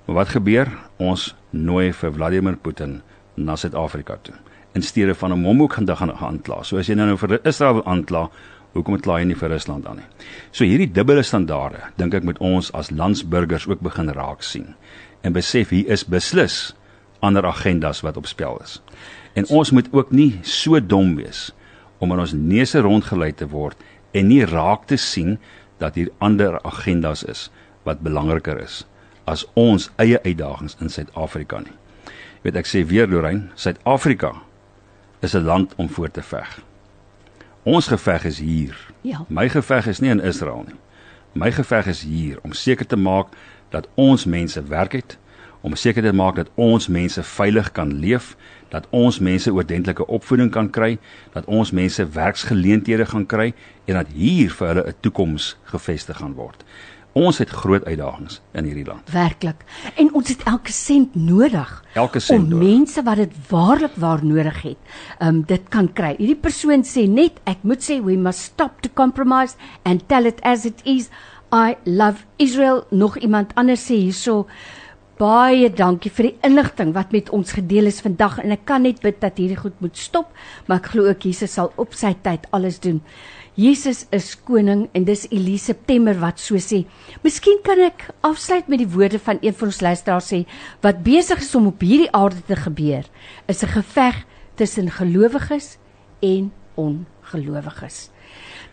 [0.06, 0.68] Maar wat gebeur?
[0.98, 3.02] Ons nooi vir Vladimir Putin
[3.36, 4.36] na Suid-Afrika toe
[4.72, 6.64] in steede van om hom ook gaan gaan aankla.
[6.64, 8.30] So as jy nou, nou vir Israel wil aankla,
[8.74, 10.10] hoekom het klaai nie vir Rusland aan nie?
[10.52, 14.74] So hierdie dubbele standaarde, dink ek moet ons as landsburgers ook begin raak sien
[15.22, 16.74] en besef hier is beslis
[17.22, 18.80] ander agendas wat op spel is.
[19.38, 21.52] En ons moet ook nie so dom wees
[22.02, 23.78] om in ons neuse rondgelei te word
[24.18, 25.38] en nie raak te sien
[25.82, 27.50] dat hier ander agendas is
[27.86, 28.84] wat belangriker is
[29.30, 31.76] as ons eie uitdagings in Suid-Afrika nie.
[32.42, 34.34] Jy weet ek sê weer Lorraine, Suid-Afrika
[35.22, 36.60] is 'n land om voor te veg.
[37.64, 38.78] Ons geveg is hier.
[39.02, 39.26] Ja.
[39.30, 40.78] My geveg is nie in Israel nie.
[41.38, 43.36] My geveg is hier om seker te maak
[43.70, 45.18] dat ons mense werk het,
[45.62, 48.34] om seker te maak dat ons mense veilig kan leef,
[48.74, 50.98] dat ons mense oordentlike opvoeding kan kry,
[51.36, 53.52] dat ons mense werksgeleenthede gaan kry
[53.86, 56.66] en dat hier vir hulle 'n toekoms gevestig gaan word.
[57.18, 59.10] Ons het groot uitdagings in hierdie land.
[59.12, 59.66] Werklik.
[60.00, 61.72] En ons het elke sent nodig.
[62.00, 62.68] Elke sent om nodig.
[62.68, 64.78] mense wat dit waarlik waar nodig het,
[65.20, 66.14] um dit kan kry.
[66.18, 70.40] Hierdie persoon sê net ek moet sê we must stop to compromise and tell it
[70.44, 71.10] as it is.
[71.52, 72.86] I love Israel.
[72.92, 74.48] Nog iemand anders sê hierso
[75.22, 79.04] Baie dankie vir die inligting wat met ons gedeel is vandag en ek kan net
[79.04, 80.32] bid dat hierdie goed moet stop,
[80.66, 83.04] maar ek glo ook Jesus sal op sy tyd alles doen.
[83.60, 86.86] Jesus is koning en dis Elise September wat so sê.
[87.26, 90.40] Miskien kan ek afsluit met die woorde van een van ons luisteraars sê
[90.86, 93.04] wat besig is om op hierdie aarde te gebeur
[93.52, 94.24] is 'n geveg
[94.56, 95.78] tussen gelowiges
[96.22, 98.10] en ongelowiges.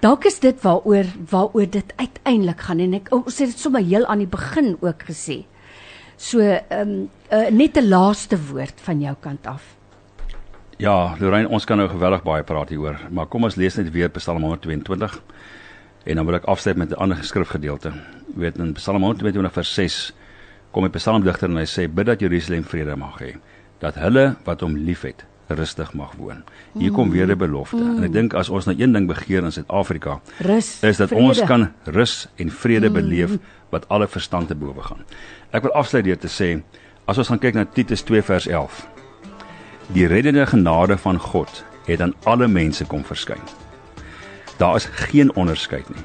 [0.00, 4.06] Dalk is dit waaroor waaroor dit uiteindelik gaan en ek ons het dit sommer heel
[4.06, 5.44] aan die begin ook gesê.
[6.16, 9.77] So ehm um, uh, net 'n laaste woord van jou kant af.
[10.78, 14.12] Ja, Lorraine, ons kan nou geweldig baie praat hieroor, maar kom ons lees net weer
[14.14, 15.16] Psalm 122
[16.06, 17.90] en dan wil ek afsluit met 'n ander geskrifgedeelte.
[18.34, 20.12] Jy weet in Psalm 122 vers 6
[20.70, 23.34] kom die psalmdigter en hy sê bid dat Jerusalem vrede mag hê,
[23.80, 26.44] dat hulle wat hom liefhet rustig mag woon.
[26.78, 27.76] Hier kom weer 'n belofte.
[27.76, 27.96] Mm.
[27.96, 30.20] En ek dink as ons nou een ding begeer in Suid-Afrika,
[30.82, 31.22] is dat vrede.
[31.22, 32.94] ons kan rus en vrede mm.
[32.94, 33.36] beleef
[33.70, 35.04] wat alle verstand te bowe gaan.
[35.50, 36.62] Ek wil afsluit deur te sê
[37.04, 38.97] as ons gaan kyk na Titus 2 vers 11.
[39.96, 43.40] Die reddende genade van God het aan alle mense kom verskyn.
[44.60, 46.04] Daar is geen onderskeid nie.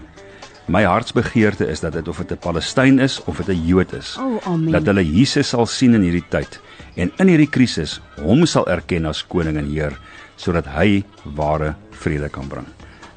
[0.72, 4.18] My hartsbegeerte is dat dit of dit 'n Palestyn is of dit 'n Jood is,
[4.18, 6.62] oh, dat hulle Jesus sal sien in hierdie tyd
[6.96, 10.00] en in hierdie krisis hom sal erken as koning en heer
[10.36, 12.68] sodat hy ware vrede kan bring.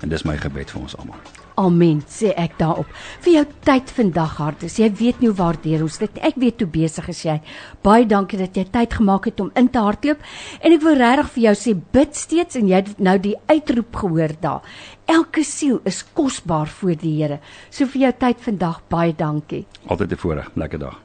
[0.00, 1.36] En dis my gebed vir ons almal.
[1.57, 2.88] Amen, sê ek daarop.
[3.24, 4.74] Vir jou tyd vandag hartes.
[4.76, 6.18] Jy weet nie hoe waardeer ons dit.
[6.20, 7.38] Ek weet hoe besig is jy.
[7.86, 10.20] Baie dankie dat jy tyd gemaak het om in te hardloop.
[10.61, 13.96] En ek wil regtig vir jou sê bid steeds en jy het nou die uitroep
[14.02, 14.76] gehoor daar.
[15.09, 17.40] Elke siel is kosbaar voor die Here.
[17.70, 19.64] So vir jou tyd vandag baie dankie.
[19.88, 20.50] Altyd 'n voorreg.
[20.54, 21.00] Lekker dag.